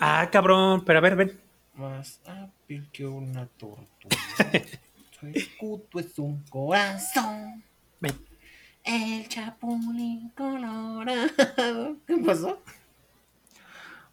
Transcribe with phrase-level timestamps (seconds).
[0.00, 1.40] Ah, cabrón, pero a ver, ven.
[1.74, 4.16] Más hábil que una tortuga.
[5.18, 7.64] Su escudo es un corazón.
[7.98, 8.12] Ven.
[8.84, 11.96] El chapulín colorado.
[12.06, 12.62] ¿Qué pasó?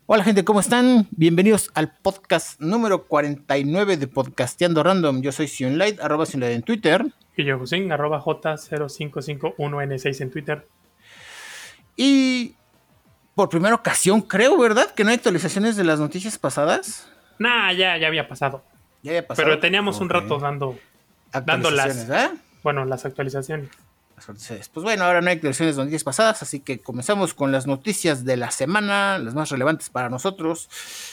[0.08, 1.08] Hola gente, ¿cómo están?
[1.12, 5.22] Bienvenidos al podcast número 49 de Podcasteando Random.
[5.22, 7.06] Yo soy Sionlight, arroba Sionlight en Twitter.
[7.38, 10.68] Y yo, Josín, arroba J0551N6 en Twitter.
[11.96, 12.56] Y
[13.36, 14.92] por primera ocasión, creo, ¿verdad?
[14.92, 17.08] Que no hay actualizaciones de las noticias pasadas.
[17.38, 18.64] Nah, ya, ya había pasado.
[19.04, 19.46] Ya había pasado.
[19.46, 20.80] Pero teníamos un rato dando,
[21.32, 22.32] dando las, ¿verdad?
[22.64, 23.70] bueno, las actualizaciones.
[24.74, 28.24] Pues bueno, ahora no hay actualizaciones de noticias pasadas, así que comenzamos con las noticias
[28.24, 30.70] de la semana, las más relevantes para nosotros.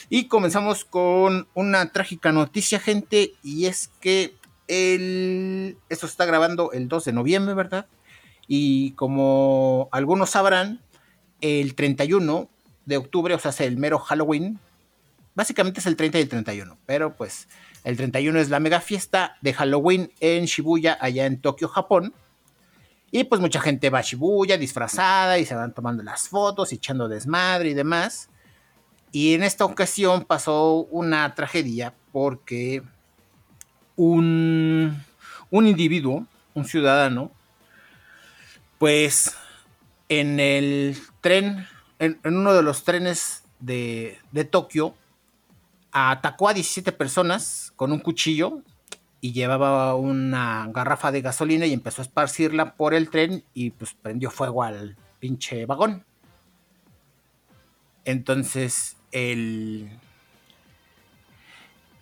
[0.09, 4.35] Y comenzamos con una trágica noticia, gente, y es que
[4.69, 5.77] el...
[5.89, 7.87] esto se está grabando el 2 de noviembre, ¿verdad?
[8.47, 10.81] Y como algunos sabrán,
[11.43, 12.49] el 31
[12.87, 14.59] de octubre, o sea, es el mero Halloween.
[15.35, 17.49] Básicamente es el 30 y el 31, pero pues
[17.85, 22.15] el 31 es la mega fiesta de Halloween en Shibuya, allá en Tokio, Japón.
[23.11, 27.09] Y pues mucha gente va a Shibuya disfrazada y se van tomando las fotos echando
[27.09, 28.31] desmadre y demás.
[29.11, 32.83] Y en esta ocasión pasó una tragedia porque
[33.97, 35.03] un,
[35.51, 37.31] un individuo, un ciudadano,
[38.79, 39.37] pues
[40.21, 41.67] en el tren,
[41.99, 44.95] en, uno de los trenes de, de Tokio,
[45.91, 48.63] atacó a 17 personas con un cuchillo
[49.23, 53.95] y llevaba una garrafa de gasolina y empezó a esparcirla por el tren y pues
[53.95, 56.05] prendió fuego al pinche vagón.
[58.05, 59.99] Entonces, el...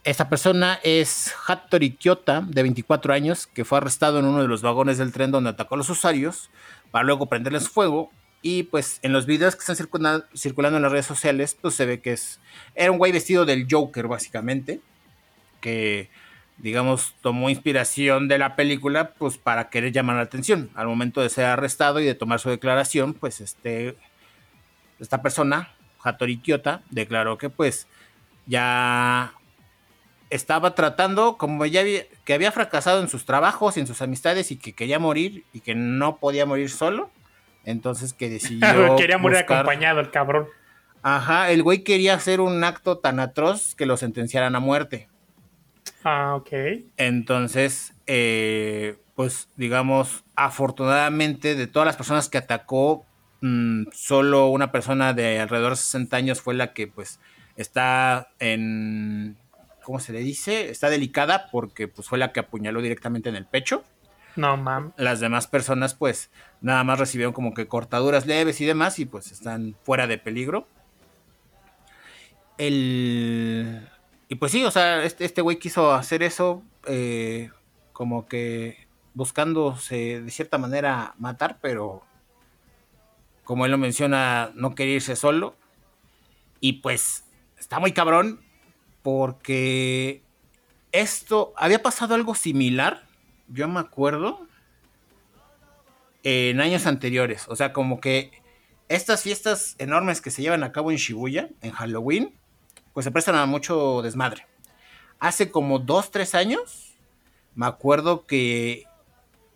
[0.02, 4.62] Esta persona es Hattori Kyota, de 24 años, que fue arrestado en uno de los
[4.62, 6.48] vagones del tren donde atacó a los usuarios
[6.90, 8.10] para luego prenderles fuego.
[8.42, 11.84] Y pues en los videos que están circula- circulando en las redes sociales, pues se
[11.84, 12.40] ve que es...
[12.74, 14.80] Era un güey vestido del Joker, básicamente.
[15.60, 16.08] Que,
[16.56, 20.70] digamos, tomó inspiración de la película, pues para querer llamar la atención.
[20.74, 23.98] Al momento de ser arrestado y de tomar su declaración, pues este...
[24.98, 27.86] Esta persona, Hattori Kyota, declaró que pues
[28.46, 29.34] ya
[30.30, 34.50] estaba tratando, como ya había, que había fracasado en sus trabajos y en sus amistades
[34.50, 37.10] y que quería morir y que no podía morir solo.
[37.64, 38.96] Entonces que decidió.
[38.96, 40.46] Quería morir buscar- acompañado el cabrón.
[41.02, 45.08] Ajá, el güey quería hacer un acto tan atroz que lo sentenciaran a muerte.
[46.04, 46.50] Ah, ok.
[46.98, 53.04] Entonces, eh, pues digamos, afortunadamente de todas las personas que atacó,
[53.40, 57.18] mm, solo una persona de alrededor de 60 años fue la que pues
[57.56, 59.36] está en,
[59.90, 60.70] ¿cómo se le dice?
[60.70, 63.82] Está delicada porque pues fue la que apuñaló directamente en el pecho.
[64.36, 64.92] No, mam.
[64.96, 66.30] Las demás personas pues
[66.60, 70.68] nada más recibieron como que cortaduras leves y demás y pues están fuera de peligro.
[72.56, 73.84] El...
[74.28, 77.50] Y pues sí, o sea, este, este güey quiso hacer eso eh,
[77.92, 82.04] como que buscándose de cierta manera matar, pero
[83.42, 85.56] como él lo menciona, no quería irse solo.
[86.60, 87.24] Y pues
[87.58, 88.48] está muy cabrón
[89.02, 90.22] porque
[90.92, 93.04] esto había pasado algo similar,
[93.48, 94.46] yo me acuerdo,
[96.22, 97.46] en años anteriores.
[97.48, 98.30] O sea, como que
[98.88, 102.34] estas fiestas enormes que se llevan a cabo en Shibuya, en Halloween,
[102.92, 104.46] pues se prestan a mucho desmadre.
[105.18, 106.96] Hace como dos, tres años,
[107.54, 108.86] me acuerdo que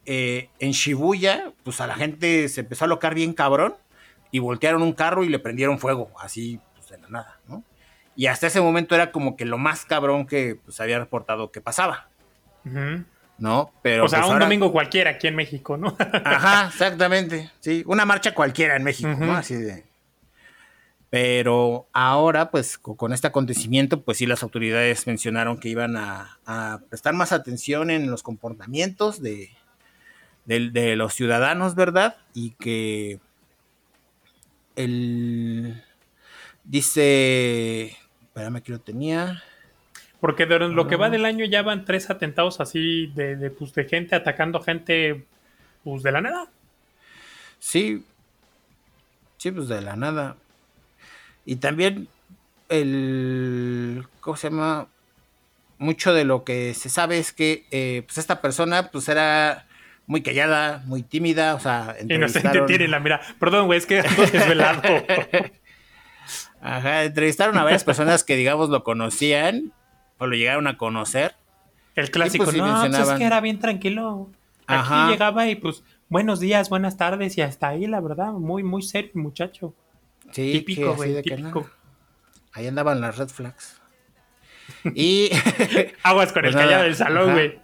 [0.07, 3.75] eh, en Shibuya, pues a la gente se empezó a locar bien cabrón
[4.31, 7.65] y voltearon un carro y le prendieron fuego, así pues de la nada, ¿no?
[8.17, 11.61] Y hasta ese momento era como que lo más cabrón que pues había reportado que
[11.61, 12.09] pasaba.
[13.37, 13.73] ¿no?
[13.83, 15.97] Pero o sea, pues, un ahora- domingo cualquiera aquí en México, ¿no?
[16.25, 17.51] Ajá, exactamente.
[17.61, 19.09] Sí, una marcha cualquiera en México.
[19.19, 19.33] ¿no?
[19.37, 19.85] Así de.
[21.11, 26.39] Pero ahora, pues, co- con este acontecimiento, pues sí, las autoridades mencionaron que iban a,
[26.47, 29.51] a prestar más atención en los comportamientos de,
[30.45, 32.17] del- de los ciudadanos, ¿verdad?
[32.35, 33.19] Y que
[34.77, 35.83] el
[36.65, 37.97] dice,
[38.35, 39.43] espérame que lo tenía.
[40.21, 43.73] Porque de lo que va del año ya van tres atentados así de, de, pues,
[43.75, 45.25] de gente atacando gente
[45.85, 46.49] pues de la nada.
[47.61, 48.05] Sí.
[49.37, 50.37] Sí, pues de la nada.
[51.45, 52.09] Y también
[52.71, 54.05] el...
[54.21, 54.89] ¿Cómo se llama?
[55.79, 59.67] Mucho de lo que se sabe es que eh, pues esta persona pues era
[60.07, 63.21] muy callada, muy tímida, o sea, Inocente tiene la mira.
[63.39, 64.83] Perdón, güey, es que ando desvelado.
[66.65, 69.75] Ajá, entrevistaron a varias personas que digamos lo conocían
[70.17, 71.37] o lo llegaron a conocer.
[71.95, 74.31] El clásico, pues, no, pues es que era bien tranquilo.
[74.67, 75.11] Aquí Ajá.
[75.11, 79.11] llegaba y pues, buenos días, buenas tardes y hasta ahí, la verdad, muy, muy serio,
[79.13, 79.75] muchacho.
[80.33, 81.69] Sí, típico, güey, de que típico.
[82.55, 83.81] Ahí andaban las red flags.
[84.95, 85.29] Y.
[86.03, 87.61] Aguas con Pues el callado del salón, güey.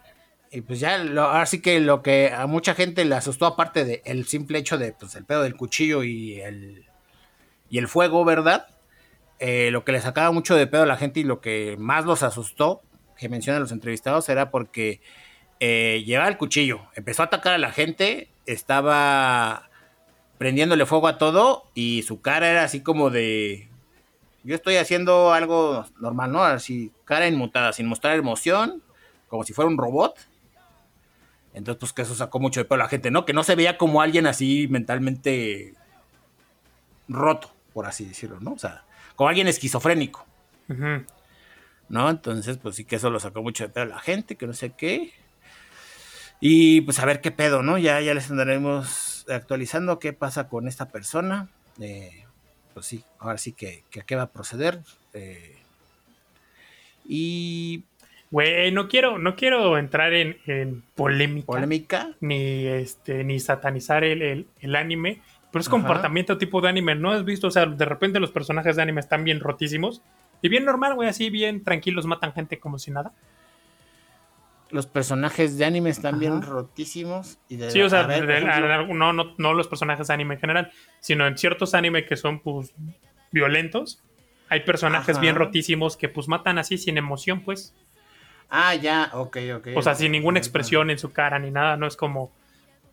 [0.50, 3.86] Y pues ya, lo, ahora sí que lo que a mucha gente le asustó, aparte
[3.86, 6.84] del simple hecho de, pues, el pedo del cuchillo y el,
[7.70, 8.66] y el fuego, ¿verdad?
[9.40, 12.04] Eh, lo que le sacaba mucho de pedo a la gente y lo que más
[12.04, 12.82] los asustó,
[13.16, 15.00] que mencionan los entrevistados, era porque
[15.60, 19.70] eh, llevaba el cuchillo, empezó a atacar a la gente, estaba
[20.36, 23.68] prendiéndole fuego a todo y su cara era así como de...
[24.42, 26.42] Yo estoy haciendo algo normal, ¿no?
[26.42, 28.82] Así, cara inmutada, sin mostrar emoción,
[29.28, 30.18] como si fuera un robot.
[31.52, 33.24] Entonces, pues que eso sacó mucho de pedo a la gente, ¿no?
[33.24, 35.74] Que no se veía como alguien así mentalmente
[37.08, 38.52] roto, por así decirlo, ¿no?
[38.52, 38.84] O sea,
[39.20, 40.24] como alguien esquizofrénico.
[41.90, 42.08] ¿no?
[42.08, 44.54] Entonces, pues sí que eso lo sacó mucho de pedo a la gente, que no
[44.54, 45.12] sé qué.
[46.40, 47.76] Y pues a ver qué pedo, ¿no?
[47.76, 51.50] Ya, ya les andaremos actualizando qué pasa con esta persona.
[51.82, 52.24] Eh,
[52.72, 54.80] pues sí, ahora sí que, que a qué va a proceder.
[55.12, 55.54] Eh,
[57.04, 57.84] y
[58.30, 62.10] Güey, no quiero, no quiero entrar en, en polémica, polémica.
[62.20, 65.20] ni este, ni satanizar el, el- el anime,
[65.52, 65.76] pero es Ajá.
[65.76, 66.94] comportamiento tipo de anime.
[66.94, 67.48] ¿No has visto?
[67.48, 70.02] O sea, de repente los personajes de anime están bien rotísimos.
[70.42, 73.12] Y bien normal, güey, así bien tranquilos, matan gente como si nada.
[74.70, 77.38] Los personajes de anime están bien rotísimos.
[77.48, 78.40] Y de, Sí, o sea, ver, de-
[78.94, 82.38] no, no, no los personajes de anime en general, sino en ciertos anime que son
[82.40, 82.72] pues
[83.32, 84.00] violentos.
[84.48, 85.20] Hay personajes Ajá.
[85.22, 87.74] bien rotísimos que pues matan así sin emoción, pues.
[88.48, 89.68] Ah, ya, ok, ok.
[89.76, 91.76] O sea, sin ninguna expresión en su cara ni nada.
[91.76, 92.30] No es como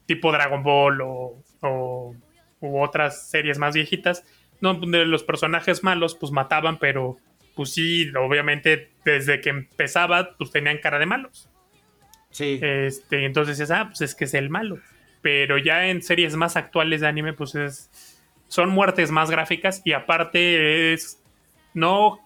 [0.07, 2.15] tipo Dragon Ball o, o-
[2.61, 4.23] u otras series más viejitas.
[4.61, 7.17] No, de los personajes malos pues mataban, pero
[7.55, 11.49] pues sí, obviamente desde que empezaba pues tenían cara de malos.
[12.31, 12.59] Sí.
[12.61, 14.79] Este, entonces es, ah, pues es que es el malo.
[15.21, 17.89] Pero ya en series más actuales de anime, pues es.
[18.47, 21.21] Son muertes más gráficas y aparte es.
[21.73, 22.19] No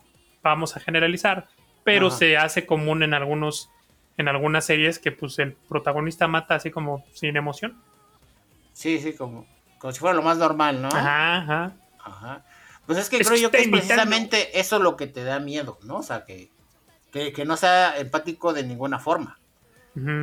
[0.44, 1.48] vamos a generalizar,
[1.84, 2.18] pero Ajá.
[2.18, 3.70] se hace común en algunos.
[4.18, 7.82] En algunas series que pues el protagonista mata así como sin emoción.
[8.74, 9.48] Sí, sí, como,
[9.82, 10.90] como si fuera lo más normal, ¿no?
[10.90, 11.74] Ajá, ajá.
[12.04, 12.46] Ajá.
[12.86, 15.40] Pues es que Es creo que yo que es precisamente eso lo que te da
[15.40, 15.98] miedo, ¿no?
[15.98, 16.52] O sea, que,
[17.12, 19.40] que, que no sea empático de ninguna forma.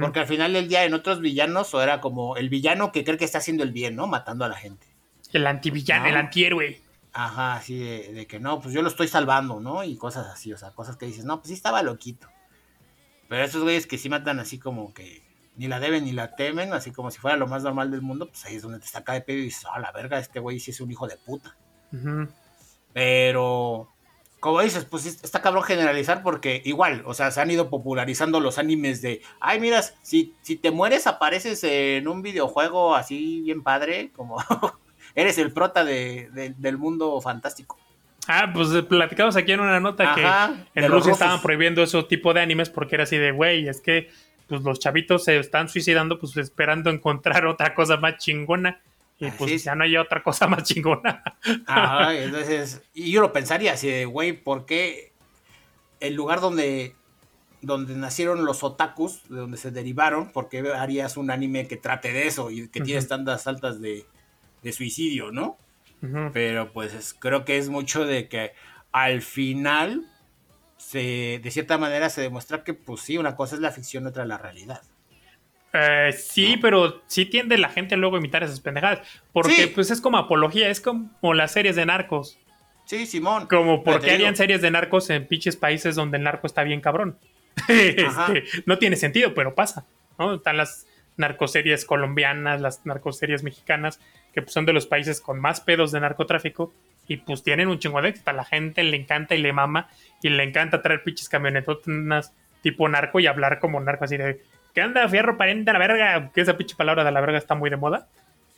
[0.01, 3.19] Porque al final del día en otros villanos o era como el villano que cree
[3.19, 4.07] que está haciendo el bien, ¿no?
[4.07, 4.87] Matando a la gente.
[5.33, 6.11] El antivillano, No.
[6.11, 6.81] el antihéroe.
[7.13, 9.83] Ajá, así de, de que no, pues yo lo estoy salvando, ¿no?
[9.85, 12.29] Y cosas así, o sea, cosas que dices, no, pues sí estaba loquito.
[13.29, 15.23] Pero esos güeyes que sí matan así como que
[15.59, 18.29] ni la deben ni la temen, así como si fuera lo más normal del mundo,
[18.31, 20.59] pues ahí es donde te saca de pedo y dices, ah, la verga, este güey
[20.61, 21.55] sí es un hijo de puta.
[22.93, 23.89] Pero,
[24.41, 28.59] como dices, pues está cabrón generalizar porque igual, o sea, se han ido popularizando los
[28.59, 34.11] animes de, ay, miras, si, si te mueres apareces en un videojuego así bien padre,
[34.15, 34.37] como
[35.15, 37.79] eres el prota de- de- del mundo fantástico.
[38.27, 42.03] Ah, pues eh, platicamos aquí en una nota Ajá, que en Rusia estaban prohibiendo ese
[42.05, 44.11] tipo de animes porque era así de, güey, es que
[44.49, 48.81] pues los chavitos se están suicidando pues esperando encontrar otra cosa más chingona.
[49.21, 49.65] Y Así pues es.
[49.65, 51.23] ya no hay otra cosa más chingona.
[51.67, 55.13] Ajá, entonces, y yo lo pensaría así de, güey, ¿por qué
[56.01, 56.95] el lugar donde,
[57.61, 62.13] donde nacieron los otakus, de donde se derivaron, por qué harías un anime que trate
[62.13, 63.09] de eso y que tiene Ujú.
[63.09, 64.07] tantas altas de,
[64.63, 65.59] de suicidio, ¿no?
[66.33, 68.53] Pero pues es- creo que es mucho de que
[68.93, 70.07] al final,
[70.79, 74.25] se, de cierta manera, se demuestra que, pues sí, una cosa es la ficción, otra
[74.25, 74.81] la realidad.
[75.75, 76.63] Eh, sí, ¿No?
[76.63, 79.07] pero sí tiende la gente luego a imitar esas pendejadas.
[79.33, 79.67] Porque Sí.
[79.75, 82.39] pues es como apología, es como las series de narcos.
[82.87, 83.47] Sí, Simón.
[83.49, 86.47] Como Pero por te qué harían series de narcos en pinches países donde el narco
[86.47, 87.19] está bien cabrón.
[87.69, 89.85] Este, no tiene sentido, pero pasa.
[90.19, 90.37] ¿no?
[90.37, 90.87] Están las
[91.19, 94.01] narcoseries colombianas, las narcoseries mexicanas,
[94.33, 96.73] que pues, son de los países con más pedos de narcotráfico.
[97.09, 98.31] Y pues tienen un chingo de éxito.
[98.31, 99.89] A la gente le encanta y le mama.
[100.23, 104.43] Y le encanta traer pinches camionetonas tipo narco y hablar como narco así de
[104.75, 106.31] ¿Qué anda, fierro pariente a la verga?
[106.33, 108.07] Que esa pinche palabra de la verga está muy de moda.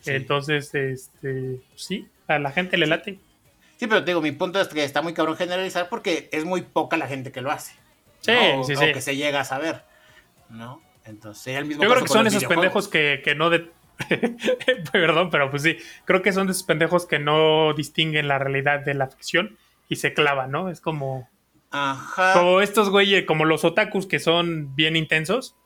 [0.01, 0.11] Sí.
[0.13, 3.19] Entonces, este, sí, a la gente le late.
[3.79, 6.63] Sí, pero te digo, mi punto es que está muy cabrón generalizar porque es muy
[6.63, 7.75] poca la gente que lo hace.
[8.21, 8.61] Sí, ¿no?
[8.61, 8.93] O- sí, o sí.
[8.93, 9.83] que se llega a saber,
[10.51, 10.83] ¿no?
[11.07, 13.71] Entonces, el mismo Yo creo que son esos pendejos que, que no de...
[14.93, 18.81] Perdón, pero pues sí, creo que son de esos pendejos que no distinguen la realidad
[18.81, 19.57] de la ficción
[19.89, 20.71] y se clavan, ¿no?
[20.71, 21.29] Es como,
[21.71, 22.33] Ajá.
[22.35, 25.57] como estos güeyes, como los otakus que son bien intensos,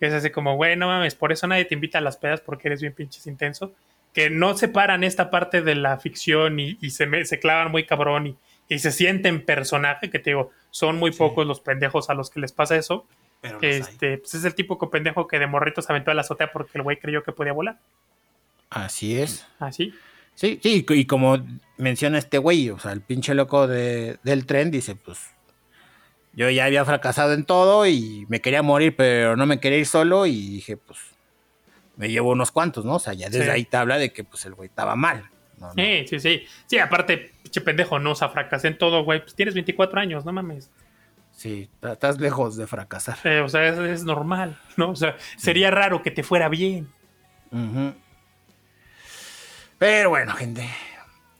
[0.00, 2.40] que es así como, güey, no mames, por eso nadie te invita a las pedas
[2.40, 3.72] porque eres bien pinches intenso,
[4.12, 7.84] que no separan esta parte de la ficción y, y se, me- se clavan muy
[7.84, 8.36] cabrón y,
[8.68, 11.18] y se sienten personaje, que te digo, son muy Sí.
[11.18, 13.06] pocos los pendejos a los que les pasa eso.
[13.44, 13.70] Pero los hay.
[13.70, 16.78] Este, pues es el típico pendejo que de morrito se aventó a la azotea porque
[16.78, 17.78] el güey creyó que podía volar.
[18.70, 19.46] Así es.
[19.58, 19.92] Así.
[20.34, 21.44] Sí, sí, y como
[21.76, 25.20] menciona este güey, o sea, el pinche loco de, del tren dice, pues
[26.32, 29.86] yo ya había fracasado en todo y me quería morir, pero no me quería ir
[29.86, 30.98] solo y dije, pues
[31.96, 32.96] me llevo unos cuantos, ¿no?
[32.96, 35.30] O sea, ya desde ahí te habla de que pues el güey estaba mal.
[35.76, 36.42] Sí, sí, sí.
[36.66, 39.20] Sí, aparte, pinche pendejo, no, o sea, fracasé en todo, güey.
[39.20, 40.70] Pues tienes 24 años, no mames.
[41.36, 43.18] Sí, estás lejos de fracasar.
[43.42, 44.90] o sea, es, normal, ¿no?
[44.90, 46.88] O sea, sería raro que te fuera bien.
[49.78, 50.68] Pero bueno, gente.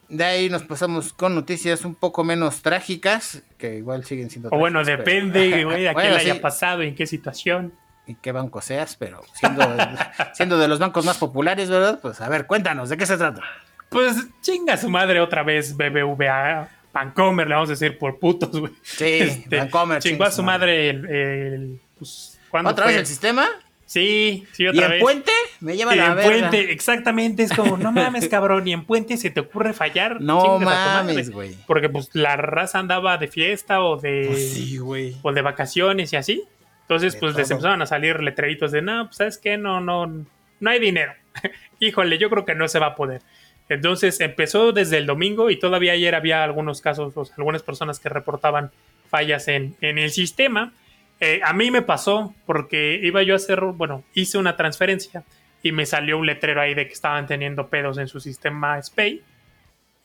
[0.09, 4.51] De ahí nos pasamos con noticias un poco menos trágicas, que igual siguen siendo.
[4.53, 7.73] O bueno, depende, güey, a quién le haya pasado y en qué situación.
[8.07, 9.65] Y qué banco seas, pero siendo,
[10.35, 12.01] siendo de los bancos más populares, ¿verdad?
[12.03, 13.41] Pues a ver, cuéntanos, ¿de qué se trata?
[13.89, 16.69] Pues chinga su madre otra vez, BBVA.
[16.95, 18.73] Pancomer, le vamos a decir por putos, güey.
[18.83, 20.01] Sí, este, Pancomer.
[20.01, 21.81] Chingó a su madre el.
[21.99, 23.49] pues, ¿Otra vez el sistema?
[23.85, 25.33] Sí, sí, otra ¿Y en Puente?
[25.61, 27.43] Me lleva la en Puente, exactamente.
[27.43, 28.67] Es como, no mames, cabrón.
[28.67, 30.21] Y en Puente se te ocurre fallar.
[30.21, 31.57] No mames, güey.
[31.67, 34.27] Porque, pues, la raza andaba de fiesta o de.
[34.29, 35.17] Pues sí, güey.
[35.23, 36.45] O de vacaciones y así.
[36.83, 39.59] Entonces, pues, les empezaron a salir letreritos de, no, pues, ¿sabes qué?
[39.59, 41.13] No, no, no hay dinero.
[41.81, 43.21] Híjole, yo creo que no se va a poder.
[43.69, 48.09] Entonces empezó desde el domingo y todavía ayer había algunos casos, o algunas personas que
[48.09, 48.71] reportaban
[49.09, 50.73] fallas en, el sistema.
[51.21, 55.25] Eh, a mí me pasó porque iba yo a hacer, bueno, hice una transferencia
[55.63, 59.23] y me salió un letrero ahí de que estaban teniendo pedos en su sistema SPAY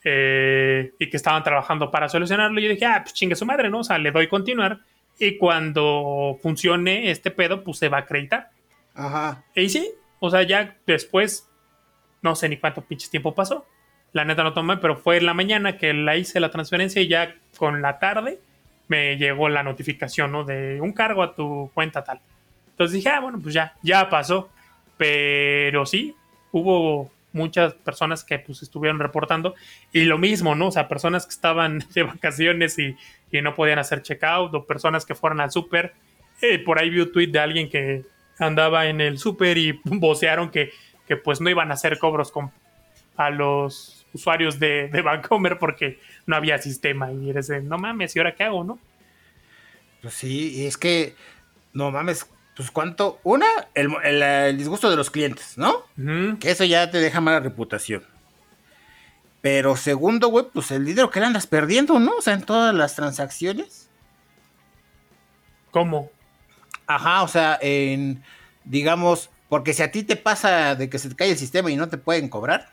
[0.04, 2.58] eh, y que estaban trabajando para solucionarlo.
[2.60, 3.80] Y yo dije, ah, pues chingue su madre, ¿no?
[3.80, 4.78] O sea, le doy continuar
[5.18, 8.48] y cuando funcione este pedo, pues se va a acreditar.
[8.94, 9.44] Ajá.
[9.54, 9.86] Y sí,
[10.18, 11.49] o sea, ya después
[12.22, 13.66] no sé ni cuánto pinches tiempo pasó.
[14.12, 17.08] La neta no tomé, pero fue en la mañana que la hice la transferencia y
[17.08, 18.38] ya con la tarde
[18.88, 20.44] me llegó la notificación, ¿no?
[20.44, 22.20] De un cargo a tu cuenta tal.
[22.70, 24.50] Entonces dije, ah, bueno, pues ya, ya pasó.
[24.96, 26.14] Pero sí,
[26.50, 29.54] hubo muchas personas que pues estuvieron reportando
[29.92, 30.68] y lo mismo, ¿no?
[30.68, 32.96] O sea, personas que estaban de vacaciones y,
[33.40, 35.94] no podían hacer checkout o personas que fueron al súper.
[36.42, 38.02] Eh, por ahí vi un tweet de alguien que
[38.40, 40.72] andaba en el súper y vocearon que
[41.10, 42.52] que pues no iban a hacer cobros con,
[43.16, 48.14] a los usuarios de, de Vancomer porque no había sistema y eres de, no mames,
[48.14, 48.78] ¿y ahora qué hago, no?
[50.02, 51.16] Pues sí, y es que,
[51.72, 55.82] no mames, pues cuánto, una, el, disgusto de los clientes, ¿no?
[56.38, 58.04] Que eso ya te deja mala reputación.
[59.40, 62.18] Pero segundo, güey, pues el dinero que le andas perdiendo, ¿no?
[62.18, 63.90] O sea, en todas las transacciones.
[65.72, 66.08] ¿Cómo?
[66.86, 68.22] Ajá, o sea, en,
[68.62, 71.76] digamos, porque si a ti te pasa de que se te cae el sistema y
[71.76, 72.70] no te pueden cobrar,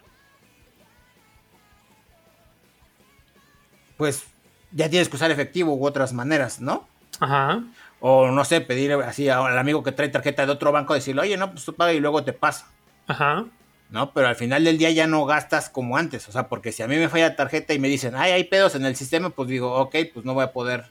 [3.97, 4.27] pues
[4.71, 6.87] ya tienes que usar efectivo u otras maneras, ¿no?
[7.19, 7.63] Ajá.
[7.99, 11.35] O no sé, pedir así al amigo que trae tarjeta de otro banco, decirle, oye,
[11.35, 12.67] no, pues tú paga y luego te pasa.
[13.07, 13.45] Ajá.
[13.89, 14.13] ¿No?
[14.13, 16.29] Pero al final del día ya no gastas como antes.
[16.29, 18.75] O sea, porque si a mí me falla tarjeta y me dicen, ay, hay pedos
[18.75, 20.85] en el sistema, pues digo, ok, pues no voy a poder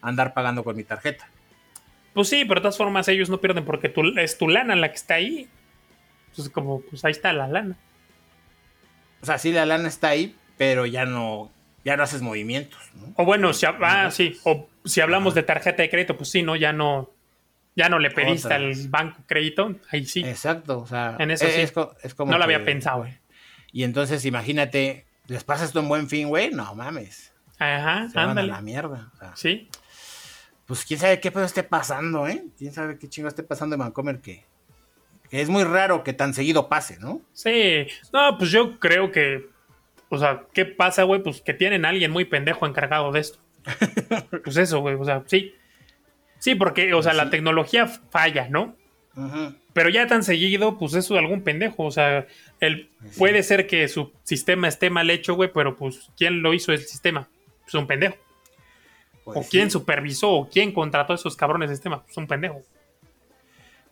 [0.00, 1.28] andar pagando con mi tarjeta.
[2.18, 4.96] Pues sí, pero de todas formas ellos no pierden porque es tu lana la que
[4.96, 5.48] está ahí.
[6.30, 7.76] Entonces, como, pues ahí está la lana.
[9.22, 11.48] O sea, sí, la lana está ahí, pero ya no,
[11.84, 12.76] ya no haces movimientos.
[13.14, 16.56] O bueno, si, ah, sí, o si hablamos de tarjeta de crédito, pues sí, ¿no?
[16.56, 17.08] Ya no,
[17.76, 20.24] ya no le pediste al banco crédito, ahí sí.
[20.24, 21.60] Exacto, o sea, en eso sí.
[21.60, 23.16] Es, como no lo había pensado, güey.
[23.70, 27.32] Y entonces, imagínate, les pasas un buen fin, güey, no mames.
[27.60, 28.48] Ajá, ándale.
[28.48, 29.12] la mierda.
[29.36, 29.68] sí
[30.68, 32.44] pues quién sabe qué pedo esté pasando, ¿eh?
[32.58, 34.44] Quién sabe qué chingo esté pasando en Vancomer que,
[35.30, 37.22] es muy raro que tan seguido pase, ¿no?
[37.32, 39.46] Sí, no, pues yo creo que,
[40.10, 41.22] o sea, ¿qué pasa, güey?
[41.22, 43.38] Pues que tienen a alguien muy pendejo encargado de esto.
[44.44, 45.54] pues eso, güey, o sea, sí.
[46.38, 48.76] Sí, porque, o sea, la tecnología falla, ¿no?
[49.72, 52.26] Pero ya tan seguido, pues eso de algún pendejo, o sea,
[52.60, 56.52] él, pues puede ser que su sistema esté mal hecho, güey, pero pues, ¿quién lo
[56.52, 57.28] hizo el sistema?
[57.62, 58.16] Pues un pendejo.
[59.32, 62.02] Pues o quién supervisó o quién contrató a esos cabrones de sistema.
[62.02, 62.62] Pues un pendejo.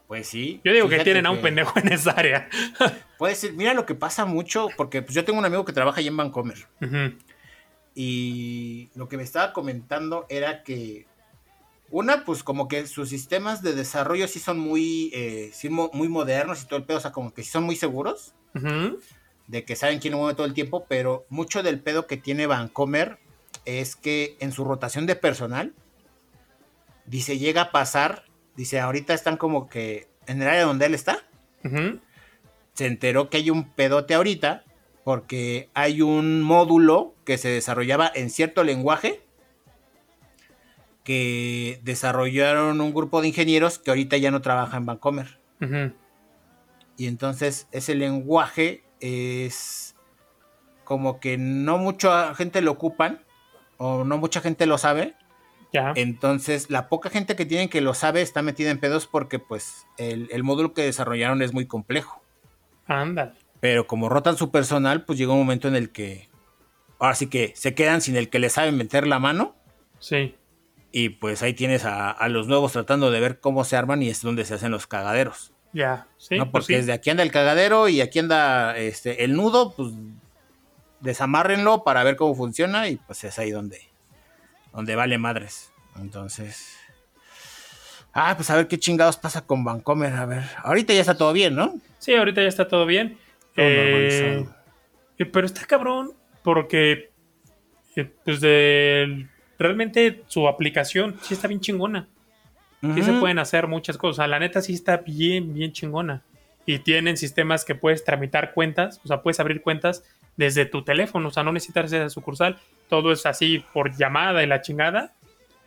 [0.06, 0.60] Pues sí.
[0.64, 2.48] Yo digo que tienen a un pendejo en esa área.
[3.18, 3.52] Puede ser.
[3.54, 6.16] Mira lo que pasa mucho, porque pues, yo tengo un amigo que trabaja ahí en
[6.16, 6.66] Vancomer.
[7.94, 11.06] Y lo que me estaba comentando era que
[11.90, 15.52] una, pues como que sus sistemas de desarrollo sí son muy, eh,
[15.92, 18.34] muy modernos y todo el pedo, o sea, como que sí son muy seguros.
[19.46, 22.46] De que saben quién lo mueve todo el tiempo, pero mucho del pedo que tiene
[22.46, 23.18] Vancomer
[23.66, 25.74] es que en su rotación de personal,
[27.04, 28.24] dice, llega a pasar,
[28.56, 31.18] dice, ahorita están como que en el área donde él está,
[32.74, 34.64] se enteró que hay un pedote ahorita,
[35.04, 39.20] porque hay un módulo que se desarrollaba en cierto lenguaje,
[41.02, 45.38] que desarrollaron un grupo de ingenieros que ahorita ya no trabaja en Vancomer.
[46.96, 49.96] Y entonces ese lenguaje es
[50.84, 53.25] como que no mucha gente lo ocupan
[53.78, 55.14] o no mucha gente lo sabe.
[55.72, 55.92] Ya.
[55.96, 59.86] Entonces, la poca gente que tienen que lo sabe está metida en pedos porque pues
[59.98, 62.22] el, el módulo que desarrollaron es muy complejo.
[62.86, 63.32] Ándale.
[63.60, 66.28] Pero como rotan su personal, pues llega un momento en el que
[66.98, 69.54] ahora sí que se quedan sin el que le sabe meter la mano.
[69.98, 70.34] Sí.
[70.92, 74.08] Y pues ahí tienes a, a los nuevos tratando de ver cómo se arman y
[74.08, 75.52] es donde se hacen los cagaderos.
[75.72, 76.06] Ya.
[76.16, 76.36] Sí.
[76.38, 76.44] ¿no?
[76.44, 76.80] pues Porque sí.
[76.80, 79.92] desde aquí anda el cagadero y aquí anda este, el nudo, pues
[81.00, 83.80] desamárrenlo para ver cómo funciona y pues es ahí donde,
[84.72, 85.72] donde vale madres.
[85.96, 86.76] Entonces...
[88.18, 90.14] Ah, pues a ver qué chingados pasa con Vancomer.
[90.14, 91.74] A ver, ahorita ya está todo bien, ¿no?
[91.98, 93.18] Sí, ahorita ya está todo bien.
[93.54, 94.46] Todo Eh,
[95.18, 97.10] eh, pero está cabrón porque
[97.94, 102.08] eh, pues de, realmente su aplicación sí está bien chingona.
[102.94, 104.28] Sí se pueden hacer muchas cosas.
[104.28, 106.22] La neta sí está bien, bien chingona.
[106.66, 110.04] Y tienen sistemas que puedes tramitar cuentas, o sea, puedes abrir cuentas
[110.36, 112.58] desde tu teléfono, o sea, no necesitas ir a la sucursal.
[112.88, 115.14] Todo es así por llamada y la chingada.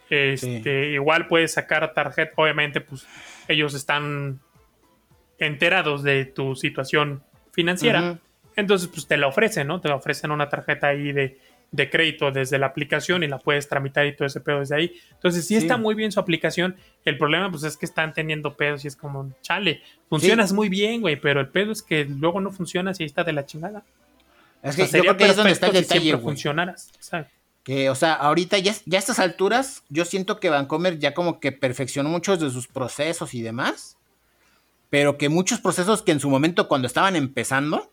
[0.09, 3.07] Este, Igual puedes sacar tarjeta, obviamente, pues
[3.47, 4.39] ellos están
[5.37, 8.19] enterados de tu situación financiera.
[8.55, 9.79] Entonces, pues te la ofrecen, ¿no?
[9.79, 11.39] Te ofrecen una tarjeta ahí de,
[11.71, 14.93] de crédito desde la aplicación y la puedes tramitar y todo ese pedo desde ahí.
[15.13, 15.61] Entonces, sí, Sí.
[15.61, 16.75] está muy bien su aplicación.
[17.05, 21.01] El problema, pues, es que están teniendo pedos y es como, chale, funcionas muy bien,
[21.01, 23.83] güey, pero el pedo es que luego no funciona si ahí está de la chingada.
[24.63, 26.11] Es O que sea, yo creo que es donde está el detalle.
[27.63, 31.39] Que, o sea, ahorita ya, ya a estas alturas, yo siento que Vancomer ya como
[31.39, 33.97] que perfeccionó muchos de sus procesos y demás.
[34.89, 37.88] Pero que muchos procesos que en su momento cuando estaban empezando,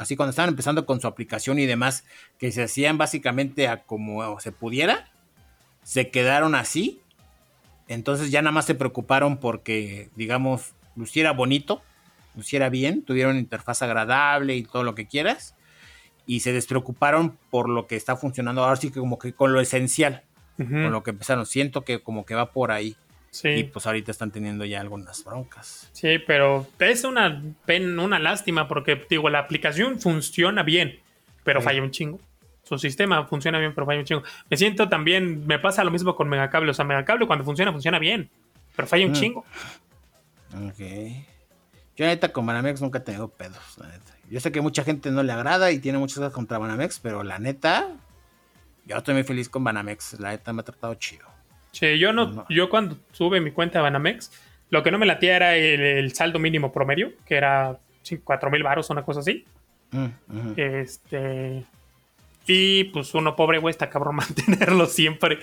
[0.00, 2.04] así cuando estaban empezando con su aplicación y demás,
[2.38, 5.12] que se hacían básicamente a como se pudiera,
[5.82, 7.00] se quedaron así.
[7.86, 11.82] Entonces ya nada más se preocuparon porque, digamos, luciera bonito,
[12.34, 15.54] luciera bien, tuvieron interfaz agradable y todo lo que quieras.
[16.26, 19.60] Y se despreocuparon por lo que está funcionando ahora sí que como que con lo
[19.60, 20.22] esencial,
[20.56, 21.44] con lo que empezaron.
[21.44, 22.96] Siento que como que va por ahí.
[23.30, 23.48] Sí.
[23.48, 25.88] Y pues ahorita están teniendo ya algunas broncas.
[25.92, 31.00] Sí, pero es una pena, una lástima porque digo, la aplicación funciona bien,
[31.44, 31.64] pero Sí.
[31.64, 32.20] falla un chingo.
[32.62, 34.22] Su sistema funciona bien, pero falla un chingo.
[34.48, 36.70] Me siento también, me pasa lo mismo con Megacable.
[36.70, 38.30] O sea, Megacable cuando funciona, funciona bien,
[38.76, 39.14] pero falla un Mm.
[39.14, 39.44] chingo.
[40.54, 40.78] Ok.
[41.96, 44.14] Yo neta con Banamex nunca he tenido pedos, la neta.
[44.30, 47.22] Yo sé que mucha gente no le agrada y tiene muchas cosas contra Banamex, pero
[47.24, 47.88] la neta,
[48.86, 50.18] yo estoy muy feliz con Banamex.
[50.20, 51.26] La neta me ha tratado chido.
[51.72, 52.46] Sí, yo no, No.
[52.48, 54.32] yo cuando tuve mi cuenta de Banamex,
[54.70, 57.78] lo que no me latía era el, el saldo mínimo promedio, que era
[58.24, 59.44] 4 mil baros, una cosa así.
[59.92, 60.54] Mm, ujú.
[60.56, 61.64] Este.
[62.46, 64.16] Y pues uno pobre, güey, está cabrón
[64.68, 65.38] mantenerlo siempre.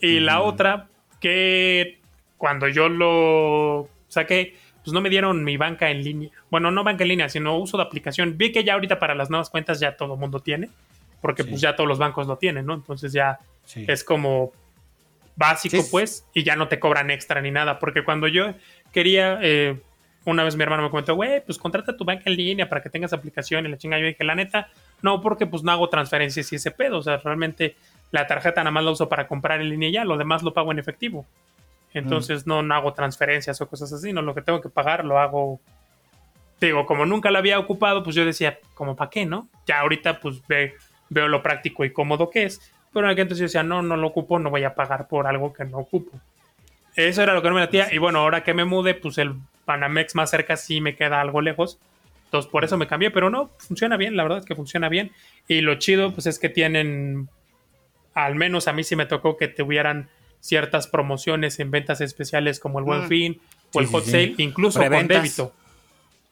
[0.00, 0.88] Y la otra,
[1.20, 1.98] que
[2.36, 6.30] cuando yo lo saqué, pues no me dieron mi banca en línea.
[6.50, 8.36] Bueno, no banca en línea, sino uso de aplicación.
[8.36, 10.68] Vi que ya ahorita para las nuevas cuentas ya todo el mundo tiene,
[11.22, 11.48] porque Sí.
[11.50, 12.74] pues ya todos los bancos lo tienen, ¿no?
[12.74, 13.86] Entonces ya Sí.
[13.88, 14.52] es como
[15.36, 15.88] básico, Sí.
[15.90, 18.54] pues, y ya no te cobran extra ni nada, porque cuando yo
[18.92, 19.80] quería, eh,
[20.24, 22.88] una vez mi hermano me comentó, güey, pues contrata tu banca en línea para que
[22.90, 23.98] tengas aplicación y la chinga.
[23.98, 24.68] Yo dije, la neta,
[25.02, 27.76] no, porque pues no hago transferencias y ese pedo, o sea, realmente
[28.10, 30.54] la tarjeta nada más la uso para comprar en línea y ya, lo demás lo
[30.54, 31.26] pago en efectivo.
[31.92, 35.18] Entonces no, no hago transferencias o cosas así, no, lo que tengo que pagar lo
[35.18, 35.60] hago.
[36.60, 39.48] Digo, como nunca la había ocupado, pues yo decía, como para qué, ¿no?
[39.66, 40.74] Ya ahorita pues ve-
[41.10, 42.72] veo lo práctico y cómodo que es.
[42.94, 45.26] Pero en aquel entonces yo decía, no, no lo ocupo, no voy a pagar por
[45.26, 46.12] algo que no ocupo.
[46.94, 47.88] Eso era lo que no me latía.
[47.92, 51.40] Y bueno, ahora que me mude, pues el Panamex más cerca sí me queda algo
[51.40, 51.78] lejos.
[52.26, 55.10] Entonces por eso me cambié, pero no, funciona bien, la verdad es que funciona bien.
[55.48, 57.28] Y lo chido, pues es que tienen,
[58.14, 60.08] al menos a mí sí me tocó que tuvieran
[60.40, 63.08] ciertas promociones en ventas especiales como el Buen Mm.
[63.08, 63.40] Fin
[63.72, 64.10] o el Sí, Hot sí.
[64.10, 65.52] Sale, incluso con débito.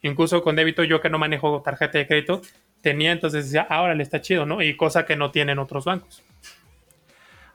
[0.01, 2.41] Incluso con débito, yo que no manejo tarjeta de crédito,
[2.81, 4.61] tenía entonces decía, ahora le está chido, ¿no?
[4.61, 6.23] Y cosa que no tienen otros bancos.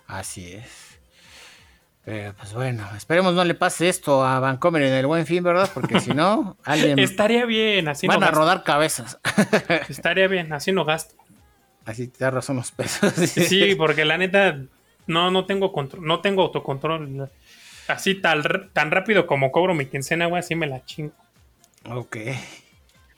[0.09, 0.99] Así es.
[2.05, 5.71] Pero pues bueno, esperemos no le pase esto a Vancomer en el buen fin, ¿verdad?
[5.73, 8.41] Porque si no, alguien Estaría bien, así van no a gasto.
[8.41, 9.19] rodar cabezas.
[9.89, 11.15] Estaría bien, así no gasto.
[11.85, 13.13] Así te da razón los pesos.
[13.29, 14.59] Sí, porque la neta,
[15.07, 17.29] no, no tengo control, no tengo autocontrol.
[17.89, 21.13] Así tal, tan rápido como cobro mi quincena, güey, así me la chingo.
[21.91, 22.17] Ok.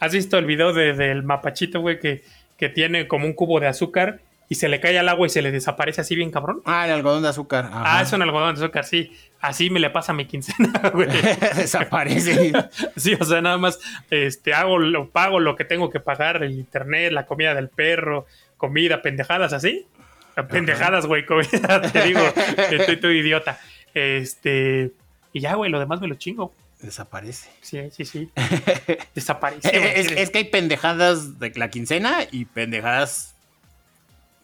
[0.01, 2.25] ¿Has visto el video de- del mapachito, güey, que,
[2.57, 4.21] que tiene como un cubo de azúcar
[4.51, 6.61] y se le cae al agua y se le desaparece así bien cabrón?
[6.65, 7.67] Ah, el algodón de azúcar.
[7.67, 7.99] Ajá.
[7.99, 9.13] Ah, es un algodón de azúcar, sí.
[9.41, 11.09] Así me le pasa a mi quincena, güey.
[11.57, 12.53] Desaparece.
[12.97, 13.79] Sí, o sea, nada más
[14.11, 18.27] este, hago, lo pago lo que tengo que pagar, el internet, la comida del perro,
[18.57, 19.87] comida, pendejadas así.
[20.51, 22.21] Pendejadas, güey, comida, te digo,
[22.73, 23.61] estoy todo idiota.
[23.95, 24.91] Este,
[25.33, 26.53] y ya, güey, lo demás me lo chingo.
[26.81, 27.51] Desaparece.
[27.61, 28.31] Sí, sí, sí.
[29.15, 30.21] Desaparece.
[30.21, 33.37] es, que hay pendejadas de la quincena y pendejadas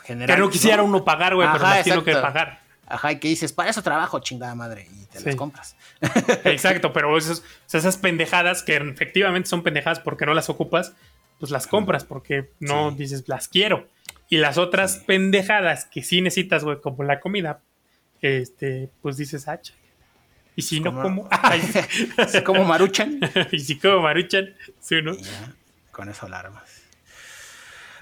[0.07, 2.61] Que no quisiera uno pagar, güey, pero las tiene que pagar.
[2.88, 5.77] Ajá, y que dices, para eso trabajo, chingada madre, y te las compras.
[6.45, 10.92] Exacto, pero esas pendejadas que efectivamente son pendejadas porque no las ocupas,
[11.40, 13.88] pues las compras porque no dices, las quiero.
[14.29, 17.61] Y las otras pendejadas que sí necesitas, güey, como la comida,
[18.23, 19.49] este, pues dices.
[19.49, 19.61] Ah,
[20.55, 21.29] y si no, como.
[22.29, 23.21] si como maruchan.
[23.53, 25.12] y si como maruchan, sí, ¿no?
[25.92, 26.83] con eso alarmas.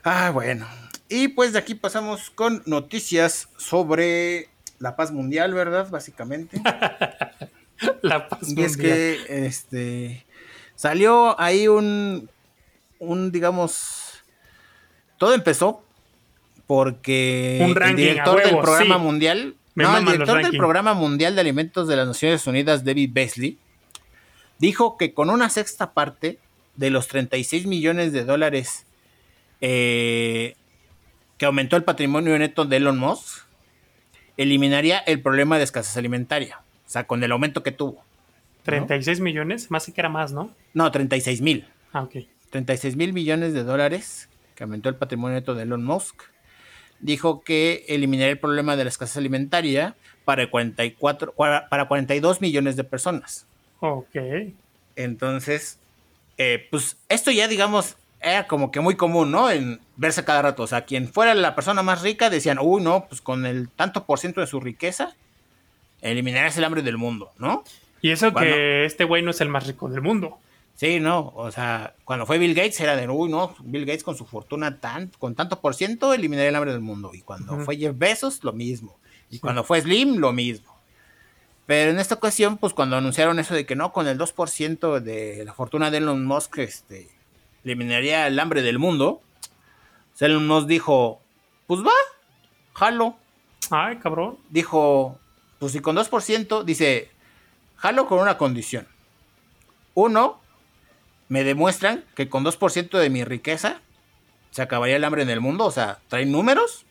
[0.02, 0.66] Ah, bueno.
[1.08, 5.88] Y pues de aquí pasamos con noticias sobre la paz mundial, ¿verdad?
[5.90, 6.60] Básicamente.
[8.02, 8.62] la paz mundial.
[8.62, 10.26] Y es que, este,
[10.74, 12.28] salió ahí un,
[12.98, 14.22] un, digamos,
[15.18, 15.84] todo empezó
[16.66, 21.96] porque el director del programa mundial, no, el director del programa mundial de alimentos de
[21.96, 23.58] las Naciones Unidas, David Beasley,
[24.58, 26.38] dijo que con una sexta parte
[26.76, 28.86] de los 36 millones de dólares
[29.60, 30.56] eh,
[31.38, 33.44] que aumentó el patrimonio neto de Elon Musk,
[34.36, 36.60] eliminaría el problema de escasez alimentaria.
[36.86, 38.04] O sea, con el aumento que tuvo.
[38.64, 40.50] 36 millones, más que era más, ¿no?
[40.72, 41.66] No, 36 mil.
[41.92, 42.16] Ah, ok.
[42.50, 46.22] 36 mil millones de dólares que aumentó el patrimonio neto de Elon Musk
[47.00, 49.94] dijo que eliminaría el problema de la escasez alimentaria
[50.24, 53.46] para, 44, para 42 millones de personas.
[53.80, 54.16] Ok.
[54.96, 55.78] Entonces,
[56.38, 59.50] eh, pues esto ya, digamos, era como que muy común, ¿no?
[59.50, 60.62] En verse cada rato.
[60.62, 64.04] O sea, quien fuera la persona más rica decían, uy, no, pues con el tanto
[64.04, 65.14] por ciento de su riqueza,
[66.00, 67.64] eliminarás el hambre del mundo, ¿no?
[68.00, 70.38] Y eso que este güey no es el más rico del mundo.
[70.74, 74.16] Sí, no, o sea, cuando fue Bill Gates era de, uy, no, Bill Gates con
[74.16, 77.12] su fortuna tan, con tanto por ciento eliminaría el hambre del mundo.
[77.14, 78.98] Y cuando fue Jeff Bezos, lo mismo.
[79.30, 80.74] Y cuando fue Slim, lo mismo.
[81.66, 85.44] Pero en esta ocasión, pues cuando anunciaron eso de que no, con el 2% de
[85.44, 87.08] la fortuna de Elon Musk, este,
[87.64, 89.22] eliminaría el hambre del mundo,
[90.20, 91.20] Elon Musk dijo,
[91.66, 91.92] pues va,
[92.74, 93.16] jalo.
[93.70, 94.38] Ay, cabrón.
[94.50, 95.18] Dijo,
[95.58, 97.10] pues si con 2%, dice,
[97.76, 98.86] jalo con una condición.
[99.94, 100.40] Uno,
[101.28, 103.80] me demuestran que con 2% de mi riqueza
[104.50, 106.84] se acabaría el hambre en el mundo, o sea, traen números.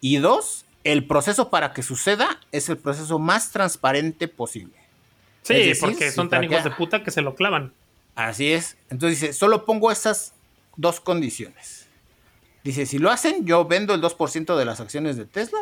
[0.00, 4.74] Y dos, el proceso para que suceda es el proceso más transparente posible.
[5.42, 7.72] Sí, porque son tan hijos de puta que se lo clavan.
[8.14, 8.76] Así es.
[8.90, 10.34] Entonces dice, solo pongo esas
[10.76, 11.88] dos condiciones.
[12.62, 15.58] Dice, si lo hacen, yo vendo el 2% de las acciones de Tesla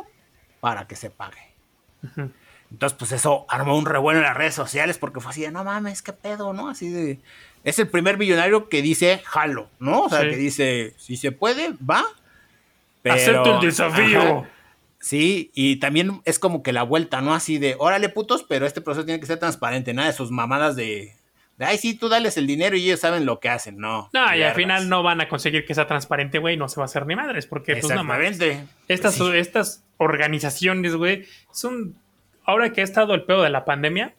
[0.60, 1.52] para que se pague.
[2.70, 5.64] Entonces, pues eso armó un revuelo en las redes sociales porque fue así de, no
[5.64, 6.68] mames, qué pedo, ¿no?
[6.68, 7.18] Así de,
[7.64, 10.04] es el primer millonario que dice jalo, ¿no?
[10.04, 12.04] O sea, que dice, si se puede, va.
[13.02, 14.46] Pero, Acepto el desafío.
[15.00, 17.34] Sí, y también es como que la vuelta, ¿no?
[17.34, 20.76] Así de, órale putos, pero este proceso tiene que ser transparente, nada de sus mamadas
[20.76, 21.16] de
[21.64, 24.10] ay, sí, tú dales el dinero y ellos saben lo que hacen, no.
[24.12, 26.84] No, y al final no van a conseguir que sea transparente, güey, no se va
[26.84, 28.04] a hacer ni madres, porque pues no
[28.88, 31.96] Estas, estas organizaciones, güey, son,
[32.44, 34.14] ahora que ha estado el pedo de la pandemia,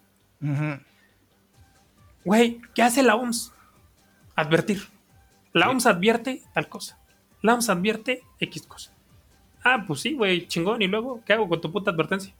[2.25, 3.51] Güey, ¿qué hace la OMS?
[4.35, 4.81] Advertir.
[5.51, 6.99] La OMS advierte tal cosa.
[7.41, 8.92] La OMS advierte X cosa.
[9.63, 10.81] Ah, pues sí, güey, chingón.
[10.81, 12.33] ¿Y luego qué hago con tu puta advertencia?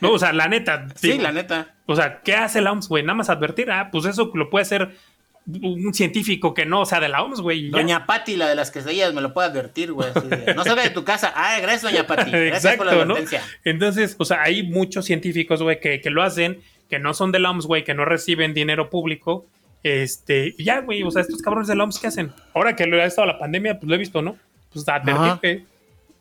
[0.00, 0.86] no, o sea, la neta.
[0.96, 1.74] sí, la neta.
[1.86, 3.02] O sea, ¿qué hace la OMS, güey?
[3.02, 3.70] Nada más advertir.
[3.70, 4.96] Ah, pues eso lo puede hacer
[5.44, 7.68] un científico que no sea de la OMS, güey.
[7.68, 10.08] Doña Patti, la de las quesadillas, me lo puede advertir, güey.
[10.54, 11.32] no salga de tu casa.
[11.34, 12.30] Ah, gracias, Doña Patti.
[12.30, 13.42] Gracias por la advertencia.
[13.64, 17.46] Entonces, o sea, hay muchos científicos, güey, que, que lo hacen que no son del
[17.46, 19.46] OMS, güey, que no reciben dinero público.
[19.82, 22.32] Este, y ya, güey, o sea, estos cabrones del OMS, ¿qué hacen?
[22.52, 24.36] Ahora que lo ha estado la pandemia, pues lo he visto, ¿no?
[24.70, 25.64] Pues advertir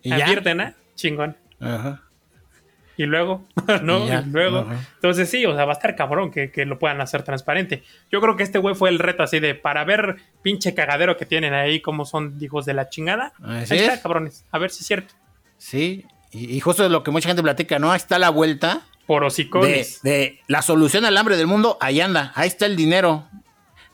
[0.01, 0.73] que advierten, ¿eh?
[0.95, 1.37] Chingón.
[1.59, 2.01] Ajá.
[2.97, 3.47] Y luego,
[3.83, 4.05] ¿no?
[4.05, 4.67] Y, luego.
[4.95, 7.83] Entonces sí, o sea, va a estar cabrón que, lo puedan hacer transparente.
[8.11, 11.25] Yo creo que este güey fue el reto así de para ver pinche cagadero que
[11.25, 13.33] tienen ahí, como son hijos de la chingada.
[13.43, 14.45] ahí está, cabrones.
[14.51, 15.13] A ver si es cierto.
[15.57, 17.91] Sí, y, y justo lo que mucha gente platica, ¿no?
[17.91, 22.31] Ahí está la vuelta por De, de, la solución al hambre del mundo, ahí anda,
[22.33, 23.27] ahí está el dinero.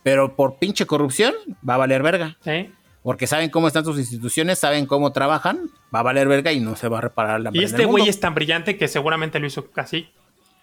[0.03, 1.33] Pero por pinche corrupción
[1.67, 2.37] va a valer verga.
[2.43, 2.71] Sí.
[3.03, 6.75] Porque saben cómo están sus instituciones, saben cómo trabajan, va a valer verga y no
[6.75, 9.71] se va a reparar la Y este güey es tan brillante que seguramente lo hizo
[9.71, 10.09] casi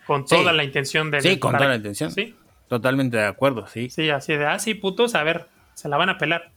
[0.07, 1.21] con toda la intención de.
[1.21, 2.11] Sí, con toda la intención.
[2.11, 2.35] Sí.
[2.69, 3.91] Totalmente de acuerdo, sí.
[3.91, 6.51] Sí, así de, ah, sí, putos, a ver, se la van a pelar.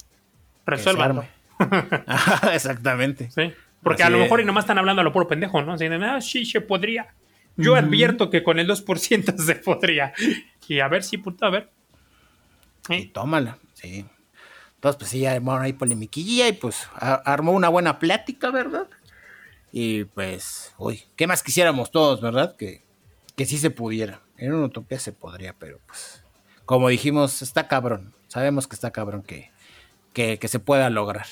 [0.66, 1.24] Resuélvanlo.
[2.52, 3.30] Exactamente.
[3.30, 3.52] Sí.
[3.82, 5.74] Porque a lo mejor y nomás están hablando a lo puro pendejo, ¿no?
[5.74, 7.14] Así de, ah, sí, se podría.
[7.56, 10.12] Yo advierto que con el 2% se podría.
[10.68, 11.70] Y a ver si, puto, a ver.
[12.88, 14.04] Y tómala, sí.
[14.78, 18.86] Entonces, pues sí, armaron ahí polemiquilla y pues armó una buena plática, ¿verdad?
[19.72, 22.54] Y pues, uy, ¿qué más quisiéramos todos, verdad?
[22.54, 22.84] Que,
[23.34, 24.20] que sí se pudiera.
[24.36, 26.22] En una utopía se podría, pero pues
[26.64, 28.14] como dijimos, está cabrón.
[28.28, 29.50] Sabemos que está cabrón que,
[30.12, 31.26] que, se pueda lograr.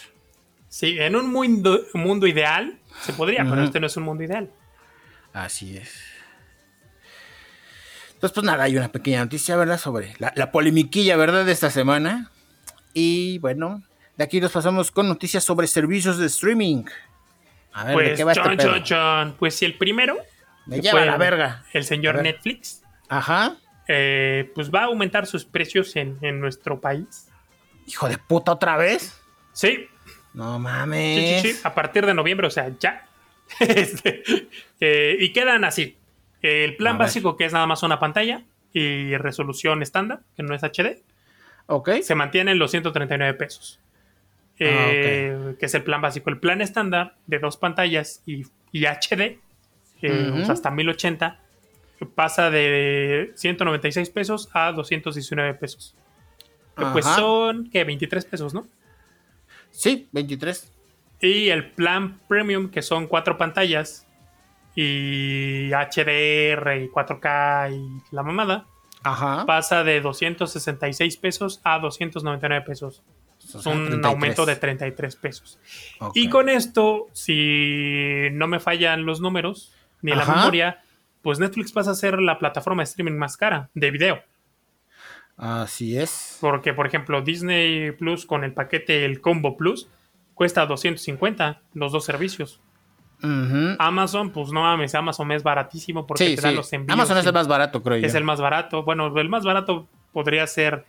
[0.68, 4.50] Sí, en un mundo, mundo ideal se podría, pero este no es un mundo ideal.
[5.32, 6.02] Así es.
[8.14, 9.78] Entonces, pues nada, hay una pequeña noticia, ¿verdad?
[9.78, 11.44] Sobre la, la polemiquilla, ¿verdad?
[11.44, 12.32] De esta semana.
[12.98, 13.82] Y bueno,
[14.16, 16.84] de aquí nos pasamos con noticias sobre servicios de streaming.
[17.74, 20.16] A ver, pues, ¿de qué va este Pues si el primero.
[20.64, 21.62] Me lleva la verga.
[21.74, 22.82] El señor Netflix.
[23.10, 23.58] Ajá.
[23.86, 27.28] Eh, pues va a aumentar sus precios en, nuestro país.
[27.86, 29.20] Hijo de puta, ¿otra vez?
[29.52, 29.88] Sí.
[30.32, 31.42] No mames.
[31.42, 31.60] Sí, sí, sí.
[31.64, 33.06] A partir de noviembre, o sea, ya.
[33.60, 34.22] Este,
[34.80, 35.98] eh, y quedan así.
[36.40, 40.62] El plan básico, que es nada más una pantalla y resolución estándar, que no es
[40.62, 41.02] HD.
[41.66, 41.90] Ok.
[42.02, 43.80] Se mantiene en los 139 pesos.
[44.58, 46.30] Ah, eh, que es el plan básico.
[46.30, 49.38] El plan estándar de dos pantallas y, HD,
[50.48, 51.40] hasta 1080,
[52.14, 55.94] pasa de 196 pesos a 219 pesos.
[56.92, 58.66] pues son, que 23 pesos, ¿no?
[59.70, 60.72] Sí, 23.
[61.20, 64.06] Y el plan premium, que son cuatro pantallas
[64.74, 68.66] y HDR y 4K y la mamada,
[69.02, 73.02] pasa de 266 pesos a 299 pesos.
[73.38, 75.58] Es un aumento de 33 pesos.
[76.14, 80.82] Y con esto, si no me fallan los números ni la memoria,
[81.22, 84.22] pues Netflix pasa a ser la plataforma de streaming más cara de video.
[85.36, 86.38] Así es.
[86.40, 89.88] Porque, por ejemplo, Disney Plus con el paquete, el Combo Plus,
[90.34, 92.60] cuesta 250 los dos servicios.
[93.78, 96.92] Amazon, pues no mames, Amazon es baratísimo porque te dan los envíos.
[96.92, 98.06] Amazon es el más barato, creo yo.
[98.06, 98.82] Es el más barato.
[98.82, 100.84] Bueno, el más barato podría ser.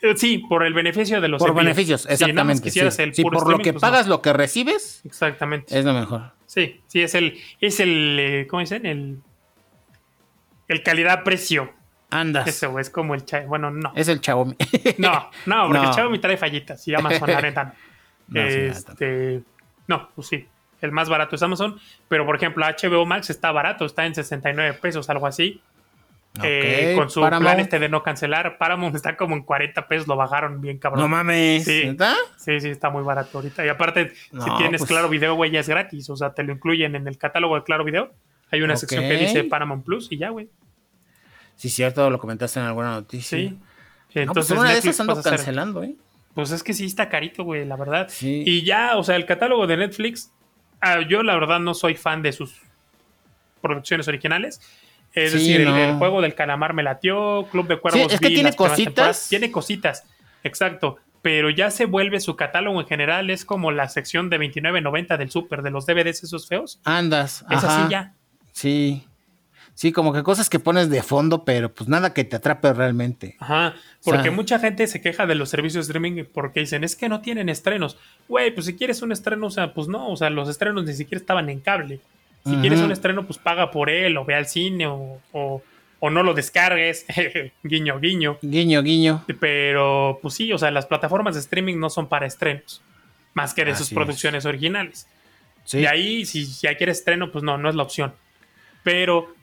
[0.00, 2.70] Eh, sí, por el beneficio de los Por beneficios, exactamente.
[2.70, 5.02] sí, por lo que pues pagas, lo que recibes.
[5.04, 5.78] Exactamente.
[5.78, 6.32] Es lo mejor.
[6.46, 7.38] Sí, sí, es el.
[7.60, 8.86] Es el eh, ¿Cómo dicen?
[8.86, 9.20] El
[10.68, 11.72] el calidad-precio.
[12.10, 12.46] Andas.
[12.46, 13.92] Eso, es como el Bueno, no.
[13.96, 14.56] Es el Xiaomi.
[14.98, 17.74] no, no, porque el Xiaomi trae fallitas y Amazon, la neta.
[18.28, 19.42] No, este,
[19.88, 20.46] no, pues sí.
[20.84, 21.78] El más barato es Amazon.
[22.08, 25.60] Pero, por ejemplo, HBO Max está barato, está en 69 pesos, algo así.
[26.42, 28.58] Eh, con su plan este de no cancelar.
[28.58, 31.02] Paramount está como en 40 pesos, lo bajaron bien cabrón.
[31.02, 31.64] No mames.
[31.64, 31.96] Sí,
[32.36, 33.64] sí, sí, está muy barato ahorita.
[33.64, 36.10] Y aparte, si tienes pues Claro Video, güey, ya es gratis.
[36.10, 38.12] O sea, te lo incluyen en el catálogo de Claro Video.
[38.50, 40.48] Hay una sección que dice Paramount Plus y ya, güey.
[41.56, 43.38] Sí, cierto, lo comentaste en alguna noticia.
[43.38, 43.58] Sí.
[44.12, 45.94] Pues Entonces, una de esas ando cancelando, ¿eh?
[46.34, 48.10] Pues es que sí está carito, güey, la verdad.
[48.20, 50.32] Y ya, o sea, el catálogo de Netflix,
[51.08, 52.60] yo la verdad no soy fan de sus
[53.60, 54.60] producciones originales.
[55.12, 58.02] Es decir, el, juego del calamar me latió, Club de Cuervos.
[58.08, 59.28] Sí, es que tiene cositas.
[59.28, 60.04] Tiene cositas,
[60.42, 60.96] exacto.
[61.22, 65.30] Pero ya se vuelve su catálogo en general, es como la sección de 29.90 del
[65.30, 66.80] super, de los DVDs esos feos.
[66.84, 67.44] Andas.
[67.48, 68.12] Es así ya.
[68.52, 69.06] Sí.
[69.74, 73.36] Sí, como que cosas que pones de fondo, pero pues nada que te atrape realmente.
[73.40, 77.08] Ajá, porque mucha gente se queja de los servicios de streaming porque dicen, es que
[77.08, 77.98] no tienen estrenos.
[78.28, 80.94] Güey, pues si quieres un estreno, o sea, pues no, o sea, los estrenos ni
[80.94, 82.00] siquiera estaban en cable.
[82.46, 86.22] Si quieres un estreno, pues paga por él, o ve al cine, o, o, no
[86.22, 87.06] lo descargues.
[87.64, 88.38] guiño, guiño.
[88.42, 89.24] Guiño, guiño.
[89.40, 92.82] Pero, pues sí, o sea, las plataformas de streaming no son para estrenos,
[93.32, 95.08] más que de sus producciones originales.
[95.64, 95.78] Sí.
[95.78, 98.12] Y ahí, si ya quieres estreno, pues no, no es la opción.
[98.82, 99.33] Pero,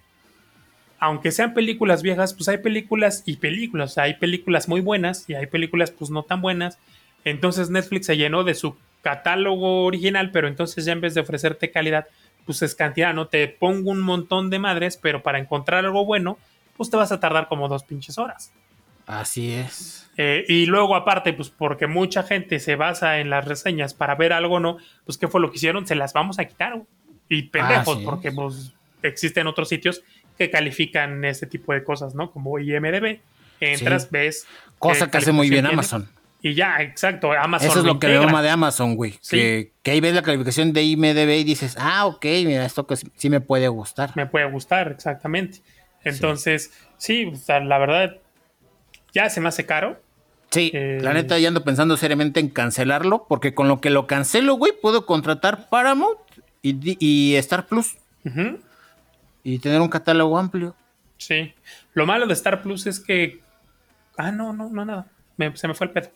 [1.02, 3.92] aunque sean películas viejas, pues hay películas y películas.
[3.92, 6.78] O sea, hay películas muy buenas y hay películas pues no tan buenas.
[7.26, 11.72] Entonces Netflix se llenó de su catálogo original, pero entonces ya en vez de ofrecerte
[11.72, 12.06] calidad,
[12.46, 13.28] pues es cantidad, ¿no?
[13.28, 16.38] Te pongo un montón de madres, pero para encontrar algo bueno,
[16.78, 18.54] pues te vas a tardar como dos pinches horas.
[19.08, 20.08] Así es.
[20.18, 24.34] Eh, y luego aparte, pues porque mucha gente se basa en las reseñas para ver
[24.34, 24.78] algo, ¿no?
[25.06, 25.88] Pues ¿qué fue lo que hicieron?
[25.88, 26.80] Se las vamos a quitar.
[27.28, 30.04] Y pendejos, porque pues existen otros sitios
[30.42, 32.32] que califican este tipo de cosas, ¿no?
[32.32, 33.20] Como IMDB.
[33.60, 34.48] Entras, ves.
[34.80, 36.10] Cosa que hace muy bien Amazon.
[36.42, 37.32] Y ya, exacto.
[37.32, 37.70] Amazon.
[37.70, 39.20] Eso es lo, que le de Amazon, güey.
[39.30, 42.96] Que, que, ahí ves la calificación de IMDB y dices, ah, ok, mira, esto que
[42.96, 44.14] sí me puede gustar.
[44.16, 45.60] Me puede gustar, exactamente.
[46.04, 48.18] Entonces, sí, la verdad,
[49.14, 50.02] ya se me hace caro.
[50.50, 54.08] Sí, eh, la neta ya ando pensando seriamente en cancelarlo, porque con lo que lo
[54.08, 56.18] cancelo, güey, puedo contratar Paramount
[56.64, 57.96] y, y Star Plus
[59.44, 60.76] y tener un catálogo amplio.
[61.18, 61.54] Sí.
[61.94, 63.42] Lo malo de Star Plus es que.
[64.18, 65.08] Ah, no, no, no, nada.
[65.56, 66.10] se me fue el pedo.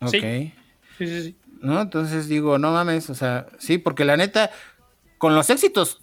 [0.00, 0.10] Ok.
[0.10, 0.54] Sí.
[0.98, 1.80] Sí, sí, ¿No?
[1.80, 4.50] Entonces digo, no mames, o sea, sí, porque la neta,
[5.18, 6.00] con los éxitos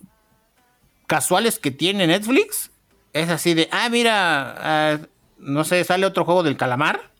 [1.06, 2.72] casuales que tiene Netflix,
[3.14, 5.00] es así de, ah, mira, ah,
[5.38, 7.12] no sé, sale otro juego del calamar,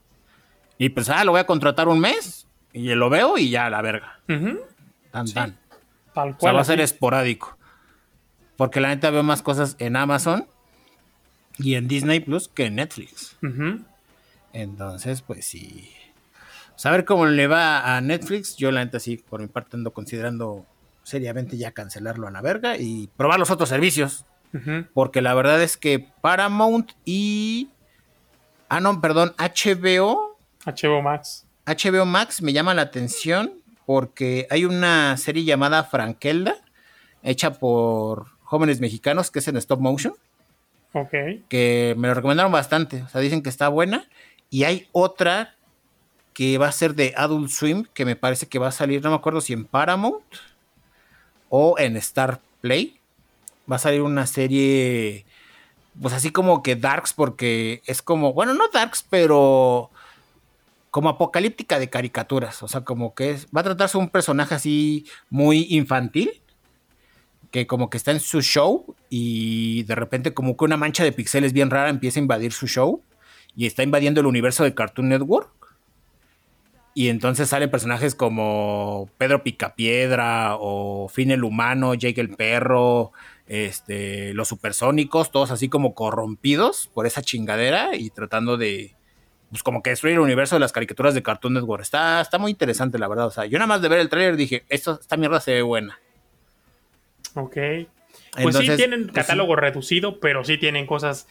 [0.76, 3.82] y pues, ah, lo voy a contratar un mes, y lo veo y ya, la
[3.82, 4.20] verga.
[5.10, 5.58] Tan, tan.
[6.14, 6.36] Tal cual.
[6.36, 7.57] O sea, va a ser esporádico.
[8.58, 10.48] Porque la neta veo más cosas en Amazon
[11.58, 13.36] y en Disney Plus que en Netflix.
[14.52, 15.92] Entonces, pues sí.
[16.74, 20.66] Saber cómo le va a Netflix, yo la neta sí, por mi parte ando considerando
[21.04, 24.24] seriamente ya cancelarlo a la verga y probar los otros servicios.
[24.92, 27.68] Porque la verdad es que Paramount y...
[28.68, 30.36] Ah, no, perdón, HBO.
[30.66, 31.46] HBO Max.
[31.64, 33.52] HBO Max me llama la atención
[33.86, 36.56] porque hay una serie llamada Frankelda,
[37.22, 40.14] hecha por jóvenes mexicanos, que es en stop motion.
[40.94, 41.12] Ok.
[41.50, 43.02] Que me lo recomendaron bastante.
[43.02, 44.08] O sea, dicen que está buena.
[44.48, 45.54] Y hay otra
[46.32, 49.10] que va a ser de Adult Swim, que me parece que va a salir, no
[49.10, 50.24] me acuerdo si en Paramount
[51.50, 52.98] o en Star Play.
[53.70, 55.26] Va a salir una serie,
[56.00, 59.90] pues así como que Darks, porque es como, bueno, no Darks, pero
[60.90, 62.62] como apocalíptica de caricaturas.
[62.62, 66.40] O sea, como que es, va a tratarse un personaje así muy infantil,
[67.50, 71.12] que como que está en su show y de repente como que una mancha de
[71.12, 73.02] pixeles bien rara empieza a invadir su show
[73.56, 75.50] y está invadiendo el universo de Cartoon Network.
[76.94, 83.12] Y entonces salen personajes como Pedro Picapiedra o Finn el Humano, Jake el Perro,
[83.46, 88.96] este, los supersónicos, todos así como corrompidos por esa chingadera y tratando de,
[89.50, 91.82] pues como que destruir el universo de las caricaturas de Cartoon Network.
[91.82, 93.26] Está, está muy interesante, la verdad.
[93.26, 95.62] O sea, yo nada más de ver el tráiler dije, esto, esta mierda se ve
[95.62, 95.98] buena.
[97.34, 97.56] Ok.
[98.42, 101.26] Pues sí tienen pues catálogo reducido, pero sí tienen cosas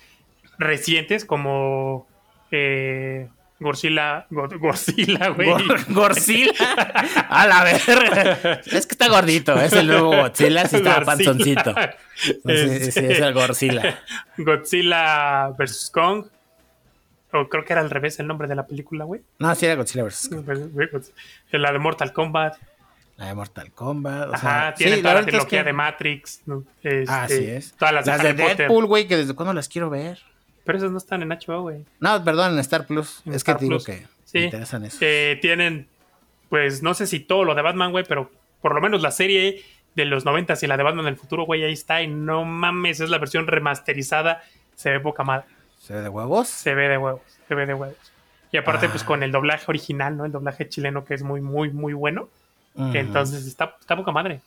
[0.58, 2.08] recientes como
[2.52, 3.30] eh,
[3.60, 5.50] Gorzilla, Gorzilla, güey.
[7.30, 8.62] A la verga.
[8.66, 9.60] Es que está gordito.
[9.60, 10.68] Es el nuevo Godzilla.
[10.68, 11.74] Sí está panzoncito.
[12.16, 14.00] Sí, es el Godzilla.
[14.38, 15.90] Godzilla vs.
[15.92, 16.26] Kong.
[17.34, 19.22] O creo que era al revés el nombre de la película, güey.
[19.40, 20.30] No, sí era Godzilla vs.
[20.30, 21.04] Kong.
[21.52, 22.58] La de Mortal Kombat.
[23.18, 24.34] La de Mortal Kombat.
[24.34, 26.42] Ajá, tiene toda la trilogía de Matrix.
[26.84, 27.74] Este, Así es.
[27.74, 30.20] Todas las, las de, de Deadpool, güey, que desde cuándo las quiero ver.
[30.64, 31.86] Pero esas no están en HBO, güey.
[32.00, 33.22] No, perdón, en Star Plus.
[33.26, 34.98] es que digo que me interesan eso.
[35.02, 35.88] Eh, tienen,
[36.50, 38.30] pues, no sé si todo lo de Batman, güey, pero
[38.62, 39.64] por lo menos la serie
[39.96, 42.04] de los 90 y la de Batman del futuro, güey, ahí está.
[42.04, 44.44] Y no mames, es la versión remasterizada.
[44.76, 45.48] Se ve poca madre.
[45.80, 46.50] ¿Se ve de huevos?
[46.50, 47.22] Se ve de huevos.
[47.48, 47.98] Se ve de huevos.
[48.52, 49.06] Y aparte, pues, ah.
[49.06, 50.26] con el doblaje original, ¿no?
[50.26, 52.30] El doblaje chileno que es muy, muy, muy bueno.
[52.78, 54.42] Entonces está, está poca madre.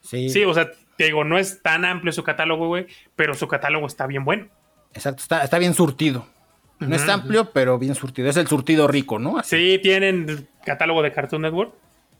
[0.00, 0.30] Sí.
[0.30, 3.86] Sí, o sea, te digo, no es tan amplio su catálogo, güey, pero su catálogo
[3.86, 4.48] está bien bueno.
[4.94, 6.26] Exacto, está, bien surtido.
[6.78, 8.28] No es amplio, pero bien surtido.
[8.28, 9.42] Es el surtido rico, ¿no?
[9.42, 11.74] Sí, tienen catálogo de Cartoon Network.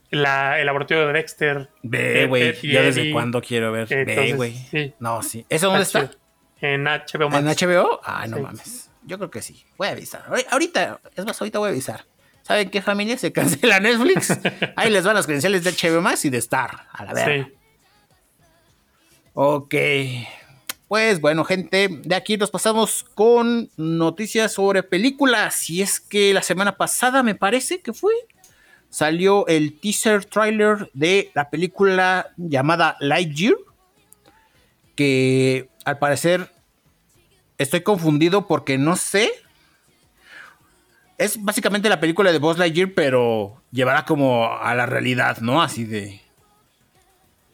[0.09, 1.69] La, el laboratorio de Dexter.
[1.83, 2.55] Ve, güey.
[2.61, 3.87] Yo desde cuándo quiero ver.
[3.87, 4.93] Ve, güey.
[4.99, 5.45] No, sí.
[5.49, 6.11] ¿Eso dónde está?
[6.61, 7.61] En HBO Max.
[7.61, 7.99] ¿En HBO?
[8.03, 8.89] Ah, no mames.
[9.03, 9.63] Yo creo que sí.
[9.77, 10.23] Voy a avisar.
[10.49, 12.05] Ahorita, es más, ahorita voy a avisar.
[12.47, 13.17] ¿Saben qué familia?
[13.17, 14.39] Se cancela Netflix.
[14.77, 16.87] Ahí les van las credenciales de HBO Max y de Star.
[16.93, 17.45] A la verga.
[17.45, 17.53] Sí.
[19.33, 19.75] Ok.
[20.87, 25.69] Pues bueno, gente, de aquí nos pasamos con noticias sobre películas.
[25.69, 28.13] Y es que la semana pasada, me parece que fue,
[28.89, 33.55] salió el teaser trailer de la película llamada Lightyear.
[34.95, 36.49] Que al parecer
[37.57, 39.29] estoy confundido porque no sé.
[41.17, 45.61] Es básicamente la película de Buzz Lightyear, pero llevará como a la realidad, ¿no?
[45.61, 46.21] Así de